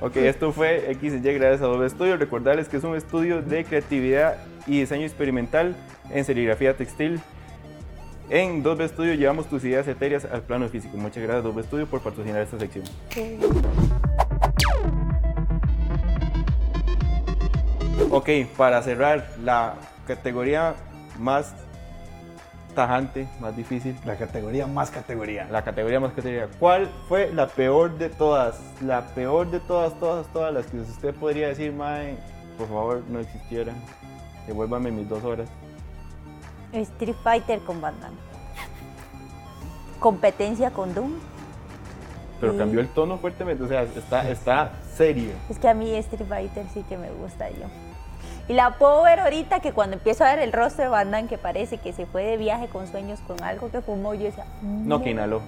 Ok, 0.00 0.16
esto 0.16 0.52
fue 0.52 0.90
X 0.92 1.14
y 1.14 1.16
Y 1.16 1.32
gracias 1.34 1.62
a 1.62 1.66
Doble 1.66 1.86
Estudio. 1.88 2.16
Recordarles 2.16 2.68
que 2.68 2.76
es 2.76 2.84
un 2.84 2.94
estudio 2.94 3.42
de 3.42 3.64
creatividad 3.64 4.36
y 4.68 4.80
diseño 4.80 5.02
experimental 5.04 5.74
en 6.10 6.24
serigrafía 6.24 6.76
textil. 6.76 7.20
En 8.30 8.62
2B 8.64 8.88
Studio 8.88 9.14
llevamos 9.14 9.46
tus 9.46 9.62
ideas 9.64 9.86
etéreas 9.88 10.24
al 10.24 10.42
plano 10.42 10.68
físico. 10.68 10.96
Muchas 10.96 11.22
gracias 11.22 11.44
2B 11.44 11.64
Studio 11.64 11.86
por 11.86 12.00
patrocinar 12.00 12.40
esta 12.42 12.58
sección. 12.58 12.84
Ok, 18.10 18.28
para 18.56 18.82
cerrar, 18.82 19.26
la 19.42 19.74
categoría 20.06 20.74
más 21.18 21.54
tajante, 22.74 23.28
más 23.40 23.54
difícil, 23.56 23.94
La 24.04 24.16
categoría 24.16 24.66
más 24.66 24.90
categoría. 24.90 25.46
la 25.50 25.62
categoría 25.62 26.00
más 26.00 26.12
categoría. 26.12 26.48
¿Cuál 26.58 26.88
fue 27.08 27.32
la 27.32 27.46
peor 27.46 27.96
de 27.98 28.08
todas? 28.08 28.60
La 28.82 29.06
peor 29.14 29.50
de 29.50 29.60
todas, 29.60 29.98
todas, 29.98 30.26
todas 30.32 30.52
las 30.54 30.66
que 30.66 30.78
usted 30.78 31.14
podría 31.14 31.48
decir, 31.48 31.72
Mae, 31.72 32.16
por 32.58 32.68
favor, 32.68 33.02
no 33.08 33.18
existieran. 33.20 33.76
Devuélvame 34.46 34.90
mis 34.90 35.08
dos 35.08 35.22
horas. 35.24 35.48
Street 36.72 37.14
Fighter 37.22 37.60
con 37.60 37.80
Van 37.80 37.98
Damme. 38.00 38.16
Competencia 40.00 40.70
con 40.70 40.94
Doom. 40.94 41.12
Pero 42.40 42.56
cambió 42.56 42.80
el 42.80 42.88
tono 42.88 43.18
fuertemente, 43.18 43.62
o 43.62 43.68
sea, 43.68 43.82
está, 43.82 44.28
está 44.28 44.72
serio. 44.96 45.30
Es 45.48 45.60
que 45.60 45.68
a 45.68 45.74
mí 45.74 45.94
Street 45.94 46.26
Fighter 46.28 46.66
sí 46.74 46.84
que 46.88 46.98
me 46.98 47.08
gusta 47.10 47.48
yo. 47.50 47.66
Y 48.48 48.54
la 48.54 48.76
puedo 48.78 49.04
ver 49.04 49.20
ahorita 49.20 49.60
que 49.60 49.72
cuando 49.72 49.94
empiezo 49.96 50.24
a 50.24 50.30
ver 50.34 50.40
el 50.40 50.52
rostro 50.52 50.82
de 50.82 50.90
Van 50.90 51.12
Damme 51.12 51.28
que 51.28 51.38
parece 51.38 51.78
que 51.78 51.92
se 51.92 52.06
fue 52.06 52.24
de 52.24 52.36
viaje 52.36 52.66
con 52.66 52.88
sueños 52.88 53.20
con 53.28 53.40
algo 53.44 53.70
que 53.70 53.80
fumó, 53.80 54.14
yo 54.14 54.24
decía, 54.24 54.44
No, 54.62 55.00
que 55.00 55.10
inhaló. 55.10 55.40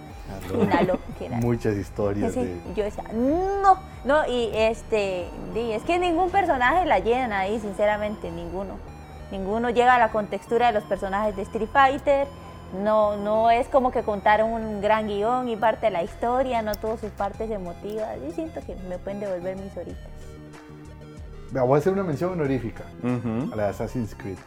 Inhaló, 0.54 1.00
que 1.18 1.26
inhaló. 1.26 1.44
Muchas 1.44 1.74
historias 1.74 2.32
Sí, 2.32 2.40
de. 2.44 2.56
yo 2.76 2.84
decía, 2.84 3.02
no, 3.12 3.80
no, 4.04 4.24
y 4.28 4.50
este, 4.54 5.26
di, 5.52 5.72
es 5.72 5.82
que 5.82 5.98
ningún 5.98 6.30
personaje 6.30 6.84
la 6.86 7.00
llena 7.00 7.40
ahí, 7.40 7.58
sinceramente, 7.58 8.30
ninguno. 8.30 8.76
Ninguno 9.30 9.70
llega 9.70 9.94
a 9.94 9.98
la 9.98 10.10
contextura 10.10 10.68
de 10.68 10.72
los 10.74 10.84
personajes 10.84 11.34
de 11.36 11.42
Street 11.42 11.68
Fighter, 11.72 12.26
no, 12.82 13.16
no 13.16 13.50
es 13.50 13.68
como 13.68 13.90
que 13.92 14.02
contaron 14.02 14.50
un 14.52 14.80
gran 14.80 15.06
guion 15.06 15.48
y 15.48 15.56
parte 15.56 15.86
de 15.86 15.92
la 15.92 16.02
historia, 16.02 16.60
no 16.62 16.74
tuvo 16.74 16.96
sus 16.96 17.10
partes 17.10 17.50
emotivas. 17.50 18.16
Yo 18.24 18.32
siento 18.32 18.60
que 18.66 18.74
me 18.88 18.98
pueden 18.98 19.20
devolver 19.20 19.56
mis 19.56 19.76
horitas. 19.76 20.10
Voy 21.52 21.74
a 21.76 21.78
hacer 21.78 21.92
una 21.92 22.02
mención 22.02 22.32
honorífica 22.32 22.82
a 23.52 23.56
la 23.56 23.64
de 23.64 23.68
Assassin's 23.70 24.14
Creed. 24.14 24.38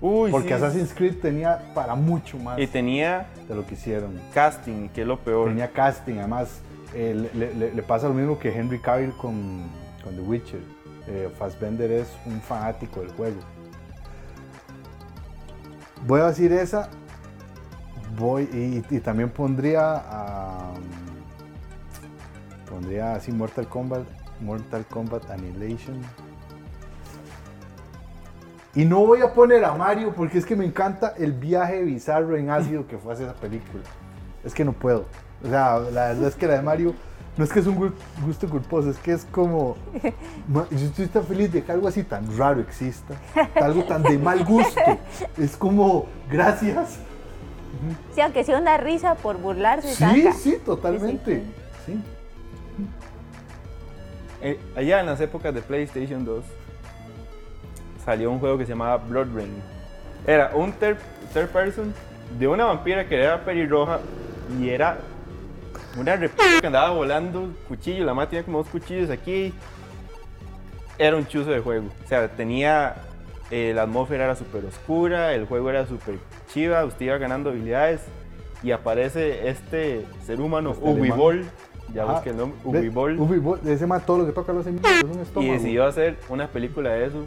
Uy, 0.00 0.30
Porque 0.30 0.48
sí. 0.48 0.54
Assassin's 0.54 0.94
Creed 0.94 1.20
tenía 1.20 1.58
para 1.74 1.96
mucho 1.96 2.38
más 2.38 2.56
Y 2.60 2.68
tenía 2.68 3.26
de 3.48 3.54
lo 3.56 3.66
que 3.66 3.74
hicieron. 3.74 4.20
casting, 4.32 4.88
que 4.90 5.00
es 5.02 5.06
lo 5.06 5.18
peor. 5.18 5.48
Tenía 5.48 5.72
casting, 5.72 6.18
además 6.18 6.60
eh, 6.94 7.28
le, 7.34 7.54
le- 7.54 7.74
le 7.74 7.82
pasa 7.82 8.06
lo 8.06 8.14
mismo 8.14 8.38
que 8.38 8.56
Henry 8.56 8.78
Cavill 8.80 9.12
con, 9.16 9.64
con 10.04 10.14
The 10.14 10.20
Witcher. 10.22 10.60
Eh, 11.08 11.28
Fassbender 11.36 11.90
es 11.90 12.08
un 12.26 12.40
fanático 12.40 13.00
del 13.00 13.10
juego. 13.10 13.40
Voy 16.08 16.22
a 16.22 16.28
decir 16.28 16.50
esa. 16.54 16.88
Voy 18.16 18.48
y, 18.90 18.98
también 19.00 19.28
pondría 19.28 19.96
a, 19.96 20.72
pondría 22.66 23.12
así 23.12 23.30
Mortal 23.30 23.68
Kombat, 23.68 24.04
Mortal 24.40 24.86
Kombat 24.86 25.30
Annihilation. 25.30 26.00
Y 28.74 28.86
no 28.86 29.04
voy 29.04 29.20
a 29.20 29.34
poner 29.34 29.66
a 29.66 29.74
Mario 29.74 30.14
porque 30.16 30.38
es 30.38 30.46
que 30.46 30.56
me 30.56 30.64
encanta 30.64 31.12
el 31.18 31.32
viaje 31.32 31.82
bizarro 31.82 32.38
en 32.38 32.48
ácido 32.48 32.86
que 32.86 32.96
fue 32.96 33.12
hacer 33.12 33.26
esa 33.26 33.38
película. 33.38 33.84
es 34.44 34.54
que 34.54 34.64
no 34.64 34.72
puedo. 34.72 35.04
O 35.44 35.48
sea, 35.48 35.78
la 35.78 36.08
verdad 36.08 36.28
es 36.28 36.36
que 36.36 36.46
la 36.46 36.54
de 36.54 36.62
Mario 36.62 36.94
no 37.38 37.44
es 37.44 37.50
que 37.52 37.60
es 37.60 37.66
un 37.66 37.78
gu- 37.78 37.92
gusto 38.26 38.48
culposo, 38.48 38.90
es 38.90 38.98
que 38.98 39.12
es 39.12 39.24
como. 39.30 39.76
Yo 40.70 40.76
estoy 40.86 41.06
tan 41.06 41.24
feliz 41.24 41.50
de 41.52 41.62
que 41.62 41.72
algo 41.72 41.88
así 41.88 42.02
tan 42.02 42.36
raro 42.36 42.60
exista, 42.60 43.14
algo 43.54 43.84
tan 43.84 44.02
de 44.02 44.18
mal 44.18 44.44
gusto. 44.44 44.80
Es 45.38 45.56
como, 45.56 46.06
gracias. 46.30 46.98
Sí, 48.14 48.20
aunque 48.20 48.44
sea 48.44 48.58
una 48.58 48.76
risa 48.76 49.14
por 49.14 49.38
burlarse, 49.38 49.88
Sí, 49.88 50.22
saca. 50.22 50.32
sí, 50.32 50.58
totalmente. 50.64 51.44
Sí. 51.86 52.00
Eh, 54.40 54.58
allá 54.76 55.00
en 55.00 55.06
las 55.06 55.20
épocas 55.20 55.52
de 55.54 55.62
PlayStation 55.62 56.24
2 56.24 56.44
salió 58.04 58.30
un 58.30 58.38
juego 58.38 58.56
que 58.58 58.64
se 58.64 58.70
llamaba 58.70 58.96
Blood 58.98 59.28
Rain. 59.34 59.50
Era 60.26 60.52
un 60.54 60.72
third, 60.72 60.96
third 61.32 61.48
person 61.48 61.92
de 62.38 62.46
una 62.48 62.64
vampira 62.66 63.06
que 63.08 63.16
era 63.16 63.44
pelirroja 63.44 64.00
y 64.60 64.68
era 64.68 64.98
una 65.96 66.16
reptil 66.16 66.60
que 66.60 66.66
andaba 66.66 66.90
volando 66.90 67.48
cuchillo. 67.68 68.04
La 68.04 68.14
madre 68.14 68.30
tenía 68.30 68.44
como 68.44 68.58
dos 68.58 68.68
cuchillos 68.68 69.10
aquí. 69.10 69.52
Era 70.98 71.16
un 71.16 71.26
chuzo 71.26 71.50
de 71.50 71.60
juego. 71.60 71.86
O 72.04 72.08
sea, 72.08 72.28
tenía. 72.28 72.96
eh, 73.50 73.72
la 73.74 73.82
atmósfera 73.82 74.24
era 74.24 74.34
súper 74.36 74.64
oscura, 74.66 75.32
el 75.32 75.46
juego 75.46 75.70
era 75.70 75.86
súper 75.86 76.16
chiva, 76.52 76.84
usted 76.84 77.06
iba 77.06 77.16
ganando 77.18 77.50
habilidades. 77.50 78.02
Y 78.62 78.72
aparece 78.72 79.48
este 79.48 80.04
ser 80.26 80.40
humano, 80.40 80.72
Este 80.72 80.84
Ubi 80.84 81.00
alemán. 81.02 81.18
Ball. 81.18 81.44
Ya 81.94 82.02
Ajá. 82.02 82.12
busqué 82.14 82.30
el 82.30 82.36
nombre, 82.36 82.58
Ve- 82.64 82.78
Ubi 82.80 82.88
Ball. 82.90 83.18
Ubi 83.18 83.38
Ball, 83.38 83.60
Ese 83.66 83.86
man 83.86 84.02
todo 84.04 84.18
lo 84.18 84.26
que 84.26 84.32
toca 84.32 84.52
lo 84.52 84.60
hace 84.60 84.70
es 84.70 84.76
un 85.04 85.18
Y 85.18 85.22
estómago. 85.22 85.52
decidió 85.54 85.86
hacer 85.86 86.16
una 86.28 86.46
película 86.48 86.90
de 86.90 87.06
eso. 87.06 87.24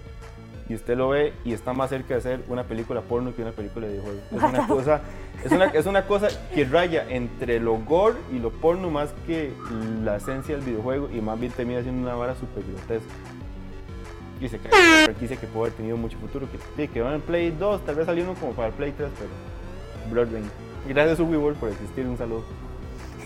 Y 0.72 0.76
usted 0.76 0.96
lo 0.96 1.10
ve 1.10 1.34
y 1.44 1.52
está 1.52 1.74
más 1.74 1.90
cerca 1.90 2.14
de 2.14 2.20
hacer 2.20 2.44
una 2.48 2.64
película 2.64 3.02
porno 3.02 3.36
que 3.36 3.42
una 3.42 3.52
película 3.52 3.88
de 3.88 3.92
videojuego. 3.92 4.22
Es 4.32 4.42
una 4.42 4.68
cosa, 4.68 5.02
es 5.44 5.52
una, 5.52 5.66
es 5.66 5.86
una 5.86 6.08
cosa 6.08 6.30
que 6.56 6.64
raya 6.64 7.06
entre 7.10 7.60
lo 7.60 7.76
gore 7.76 8.16
y 8.32 8.40
lo 8.40 8.52
porno 8.52 8.90
más 8.90 9.14
que 9.28 9.52
la 10.02 10.16
esencia 10.16 10.56
del 10.56 10.64
videojuego 10.64 11.10
y 11.14 11.20
más 11.20 11.38
bien 11.38 11.52
termina 11.52 11.82
siendo 11.82 12.04
una 12.04 12.16
vara 12.16 12.36
súper 12.36 12.64
grotesca. 12.64 13.14
Y 14.40 14.48
se 14.48 14.60
cae 14.60 14.72
una 14.72 15.04
franquicia 15.08 15.36
que 15.36 15.48
puede 15.48 15.66
haber 15.66 15.74
tenido 15.74 15.98
mucho 15.98 16.18
futuro. 16.20 16.48
Que 16.50 16.58
sí, 16.78 16.88
quedó 16.88 17.14
en 17.14 17.20
Play 17.20 17.52
2, 17.52 17.86
tal 17.86 17.96
vez 17.96 18.06
salió 18.06 18.24
uno 18.24 18.36
como 18.36 18.54
para 18.54 18.70
el 18.70 18.74
Play 18.74 18.94
3, 18.94 19.10
pero 19.18 20.10
Blood 20.10 20.32
Rain. 20.32 20.50
Gracias 20.88 21.20
a 21.20 21.24
World 21.24 21.58
por 21.60 21.68
existir, 21.68 22.08
un 22.08 22.18
saludo. 22.18 22.46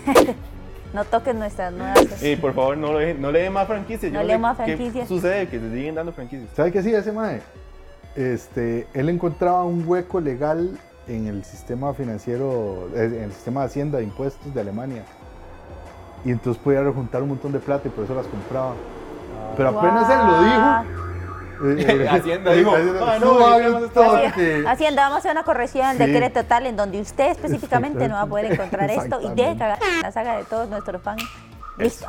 No 0.92 1.04
toquen 1.04 1.38
nuestras 1.38 1.72
nuevas. 1.72 2.06
Y 2.22 2.36
por 2.36 2.54
favor, 2.54 2.76
no, 2.76 2.92
dejen- 2.98 3.18
no 3.18 3.30
le 3.30 3.40
den 3.42 3.52
más 3.52 3.66
franquicias. 3.66 4.12
No 4.12 4.20
Yo 4.22 4.26
le 4.26 4.32
den 4.34 4.40
más 4.42 4.56
qué 4.56 4.64
franquicias. 4.76 5.08
sucede? 5.08 5.48
Que 5.48 5.58
se 5.60 5.70
siguen 5.72 5.94
dando 5.94 6.12
franquicias. 6.12 6.48
¿Sabe 6.54 6.72
qué 6.72 6.78
hacía 6.78 6.98
ese 6.98 7.12
mae? 7.12 7.40
Este, 8.14 8.86
él 8.94 9.08
encontraba 9.08 9.64
un 9.64 9.84
hueco 9.86 10.20
legal 10.20 10.78
en 11.06 11.26
el 11.26 11.44
sistema 11.44 11.92
financiero, 11.94 12.88
eh, 12.94 13.04
en 13.04 13.22
el 13.24 13.32
sistema 13.32 13.60
de 13.60 13.66
hacienda 13.66 13.98
de 13.98 14.04
impuestos 14.04 14.52
de 14.54 14.60
Alemania. 14.60 15.02
Y 16.24 16.30
entonces 16.30 16.60
podía 16.62 16.82
rejuntar 16.82 17.22
un 17.22 17.28
montón 17.28 17.52
de 17.52 17.58
plata 17.60 17.86
y 17.88 17.90
por 17.90 18.04
eso 18.04 18.14
las 18.14 18.26
compraba. 18.26 18.72
Pero 19.56 19.68
apenas 19.68 20.10
él 20.10 20.18
lo 20.26 20.42
dijo. 20.42 21.05
eh, 21.78 22.08
Hacienda 22.10 22.52
dijo, 22.52 22.72
"Ah, 22.74 23.18
no, 23.20 23.34
suave 23.38 23.62
¿qué 23.62 23.68
un 23.68 23.74
más 23.74 23.82
está 23.84 24.04
toque". 24.32 24.64
Hacienda, 24.66 25.02
vamos 25.02 25.16
a 25.16 25.18
hacer 25.18 25.30
una 25.32 25.42
corrección 25.44 25.98
del 25.98 26.08
Sí. 26.08 26.12
decreto 26.12 26.44
tal 26.44 26.66
en 26.66 26.76
donde 26.76 27.00
usted 27.00 27.30
específicamente 27.30 28.08
no 28.08 28.14
va 28.14 28.22
a 28.22 28.26
poder 28.26 28.52
encontrar 28.52 28.90
esto 28.90 29.20
y 29.22 29.34
deje 29.34 29.56
cagar 29.56 29.78
la 30.02 30.12
saga 30.12 30.36
de 30.38 30.44
todos 30.44 30.68
nuestros 30.68 31.00
fans. 31.02 31.22
Listo. 31.78 32.06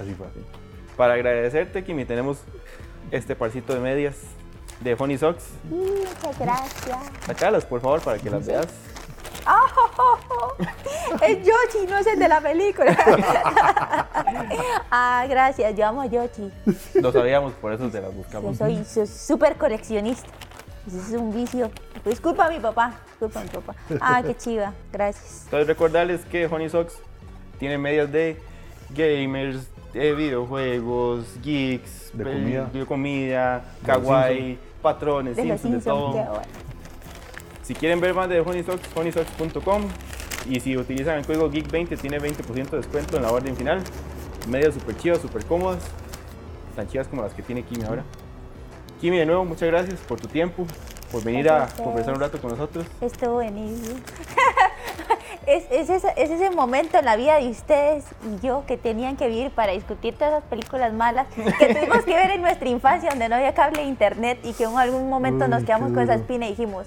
Así 0.00 0.14
fue 0.14 0.26
así. 0.26 0.44
Para 0.96 1.14
agradecerte, 1.14 1.84
Kimi, 1.84 2.04
tenemos 2.04 2.38
este 3.10 3.34
parcito 3.36 3.72
de 3.74 3.80
medias 3.80 4.16
de 4.80 4.94
Honey 4.98 5.18
Socks. 5.18 5.44
Muchas 5.70 6.38
gracias. 6.38 6.98
Sacalas, 7.26 7.64
por 7.64 7.80
favor, 7.80 8.00
para 8.00 8.18
que 8.18 8.30
las 8.30 8.46
veas. 8.46 8.66
Es 11.22 11.38
Yoshi, 11.38 11.86
no 11.88 11.98
es 11.98 12.06
el 12.06 12.18
de 12.18 12.28
la 12.28 12.40
película. 12.40 12.96
ah, 14.90 15.24
gracias. 15.28 15.74
Yo 15.76 15.86
amo 15.86 16.02
a 16.02 16.06
Yoshi. 16.06 16.50
Lo 16.94 17.12
sabíamos, 17.12 17.52
por 17.54 17.72
eso 17.72 17.88
te 17.88 18.00
las 18.00 18.10
Yo 18.10 18.16
buscamos. 18.16 18.58
soy 18.58 18.84
soy 18.84 19.06
súper 19.06 19.56
coleccionista. 19.56 20.28
Ese 20.86 20.98
es 20.98 21.10
un 21.12 21.34
vicio. 21.34 21.70
Disculpa 22.04 22.46
a 22.46 22.50
mi 22.50 22.58
papá. 22.60 22.94
Disculpa 23.08 23.40
a 23.40 23.42
mi 23.42 23.48
papá. 23.50 23.74
Ah, 24.00 24.22
qué 24.24 24.36
chiva. 24.36 24.72
Gracias. 24.92 25.42
Entonces, 25.44 25.66
recordarles 25.66 26.24
que 26.24 26.46
Honey 26.46 26.70
Socks 26.70 26.98
tiene 27.58 27.76
medias 27.78 28.10
de 28.10 28.40
gamers, 28.90 29.68
de 29.92 30.14
videojuegos, 30.14 31.26
geeks, 31.42 32.10
De 32.14 32.24
comida. 32.24 32.64
de 32.72 32.86
comida, 32.86 33.64
kawaii, 33.84 34.58
patrones, 34.80 35.36
De 35.36 35.42
Simpsons, 35.42 35.84
de 35.84 35.90
todo. 35.90 36.42
Si 37.68 37.74
quieren 37.74 38.00
ver 38.00 38.14
más 38.14 38.30
de 38.30 38.40
Honey 38.40 38.62
Socks, 38.62 38.88
honeysocks.com. 38.96 39.82
Y 40.48 40.58
si 40.58 40.74
utilizan 40.74 41.18
el 41.18 41.26
código 41.26 41.50
GEEK20 41.50 41.98
tiene 42.00 42.18
20% 42.18 42.70
de 42.70 42.76
descuento 42.78 43.18
en 43.18 43.22
la 43.22 43.30
orden 43.30 43.54
final. 43.54 43.82
Medias 44.48 44.72
súper 44.72 44.96
chivas, 44.96 45.18
súper 45.18 45.44
cómodas. 45.44 45.84
Tan 46.74 46.88
chivas 46.88 47.08
como 47.08 47.20
las 47.20 47.34
que 47.34 47.42
tiene 47.42 47.62
Kimi 47.64 47.84
ahora. 47.84 48.04
Kimi, 49.02 49.18
de 49.18 49.26
nuevo, 49.26 49.44
muchas 49.44 49.68
gracias 49.68 50.00
por 50.00 50.18
tu 50.18 50.28
tiempo, 50.28 50.66
por 51.12 51.22
venir 51.22 51.50
a 51.50 51.56
Gracias 51.56 51.60
a 51.60 51.72
ustedes. 51.74 51.86
conversar 51.88 52.14
un 52.14 52.20
rato 52.20 52.40
con 52.40 52.50
nosotros. 52.52 52.86
Estuvo 53.02 53.34
buenísimo. 53.34 53.98
es, 55.46 55.64
es, 55.70 55.90
ese, 55.90 56.08
es 56.16 56.30
ese 56.30 56.48
momento 56.48 56.96
en 56.96 57.04
la 57.04 57.16
vida 57.16 57.36
de 57.36 57.50
ustedes 57.50 58.06
y 58.24 58.46
yo 58.46 58.64
que 58.66 58.78
tenían 58.78 59.18
que 59.18 59.28
vivir 59.28 59.50
para 59.50 59.72
discutir 59.72 60.14
todas 60.14 60.38
esas 60.38 60.44
películas 60.44 60.94
malas 60.94 61.26
que 61.34 61.42
tuvimos 61.74 62.02
que 62.06 62.14
ver 62.14 62.30
en 62.30 62.40
nuestra 62.40 62.70
infancia 62.70 63.10
donde 63.10 63.28
no 63.28 63.34
había 63.34 63.52
cable 63.52 63.82
e 63.82 63.84
internet 63.84 64.38
y 64.42 64.54
que 64.54 64.64
en 64.64 64.78
algún 64.78 65.10
momento 65.10 65.44
Uy, 65.44 65.50
nos 65.50 65.64
quedamos 65.64 65.92
con 65.92 65.98
esa 65.98 66.14
espina 66.14 66.46
y 66.46 66.50
dijimos, 66.52 66.86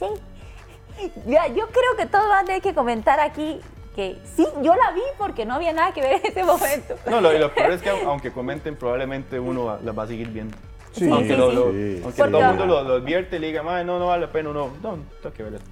sí. 0.00 1.10
Ya, 1.26 1.46
yo 1.46 1.66
creo 1.68 1.96
que 1.96 2.06
todos 2.06 2.28
van 2.28 2.42
a 2.42 2.44
tener 2.46 2.60
que 2.62 2.74
comentar 2.74 3.20
aquí 3.20 3.60
que 3.96 4.18
sí, 4.36 4.46
yo 4.62 4.74
la 4.74 4.90
vi 4.92 5.00
porque 5.18 5.44
no 5.46 5.54
había 5.54 5.72
nada 5.72 5.92
que 5.92 6.00
ver 6.02 6.12
en 6.22 6.26
ese 6.26 6.44
momento. 6.44 6.94
No, 7.08 7.20
lo, 7.20 7.32
y 7.34 7.38
lo 7.38 7.52
peor 7.54 7.70
es 7.72 7.80
que 7.82 7.90
aunque 7.90 8.30
comenten, 8.32 8.76
probablemente 8.76 9.38
uno 9.40 9.64
va- 9.64 9.78
las 9.82 9.96
va 9.98 10.02
a 10.02 10.06
seguir 10.06 10.28
viendo. 10.28 10.56
Sí, 10.92 11.08
aunque 11.10 11.28
sí, 11.30 11.36
lo- 11.36 11.50
sí. 11.50 11.56
lo- 11.56 11.72
Sí. 11.72 12.00
aunque 12.04 12.22
todo 12.22 12.38
el 12.40 12.46
mundo 12.48 12.66
lo, 12.66 12.82
lo 12.82 12.94
advierte 12.96 13.36
y 13.36 13.38
le 13.38 13.46
diga, 13.48 13.62
"Mae, 13.62 13.84
no, 13.84 13.98
no 13.98 14.08
vale 14.08 14.26
la 14.26 14.32
pena, 14.32 14.50
no, 14.52 14.70
no, 14.82 14.98
tengo 15.22 15.34
que 15.34 15.42
ver 15.44 15.54
esto. 15.54 15.70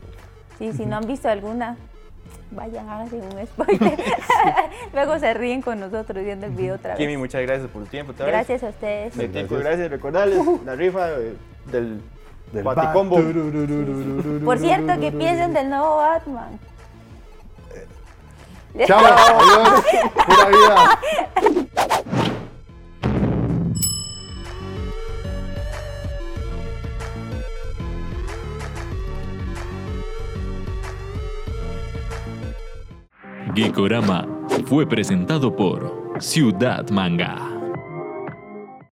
Sí, 0.59 0.73
si 0.73 0.87
no 0.87 0.97
han 0.97 1.07
visto 1.07 1.29
alguna, 1.29 1.77
vayan, 2.51 2.89
háganse 2.89 3.17
un 3.17 3.47
spoiler. 3.47 3.99
Luego 4.95 5.19
se 5.19 5.35
ríen 5.35 5.61
con 5.63 5.79
nosotros 5.79 6.25
viendo 6.25 6.47
el 6.47 6.53
video 6.53 6.77
otra 6.77 6.91
vez. 6.91 6.99
Kimi, 6.99 7.17
muchas 7.17 7.43
gracias 7.43 7.69
por 7.71 7.83
tu 7.85 7.89
tiempo. 7.91 8.13
otra 8.13 8.27
vez. 8.27 8.35
Gracias 8.35 8.63
a 8.65 8.69
ustedes. 8.69 9.17
De 9.17 9.29
tiempo, 9.29 9.55
Gracias. 9.57 9.79
gracias. 9.79 9.91
Recordarles 9.91 10.41
la 10.65 10.75
rifa 10.75 11.11
eh, 11.13 11.35
del, 11.71 12.01
del 12.53 12.65
Baticombo. 12.65 13.17
Por 14.45 14.59
cierto, 14.59 15.01
que 15.01 15.13
piensen 15.13 15.53
del 15.53 15.69
nuevo 15.69 15.97
Batman. 15.97 16.59
Chao, 18.87 19.01
adiós. 19.01 19.85
Pura 20.27 20.49
vida. 20.49 20.99
Geekorama 33.55 34.27
fue 34.67 34.87
presentado 34.87 35.55
por 35.57 36.15
Ciudad 36.21 36.89
Manga. 36.91 37.58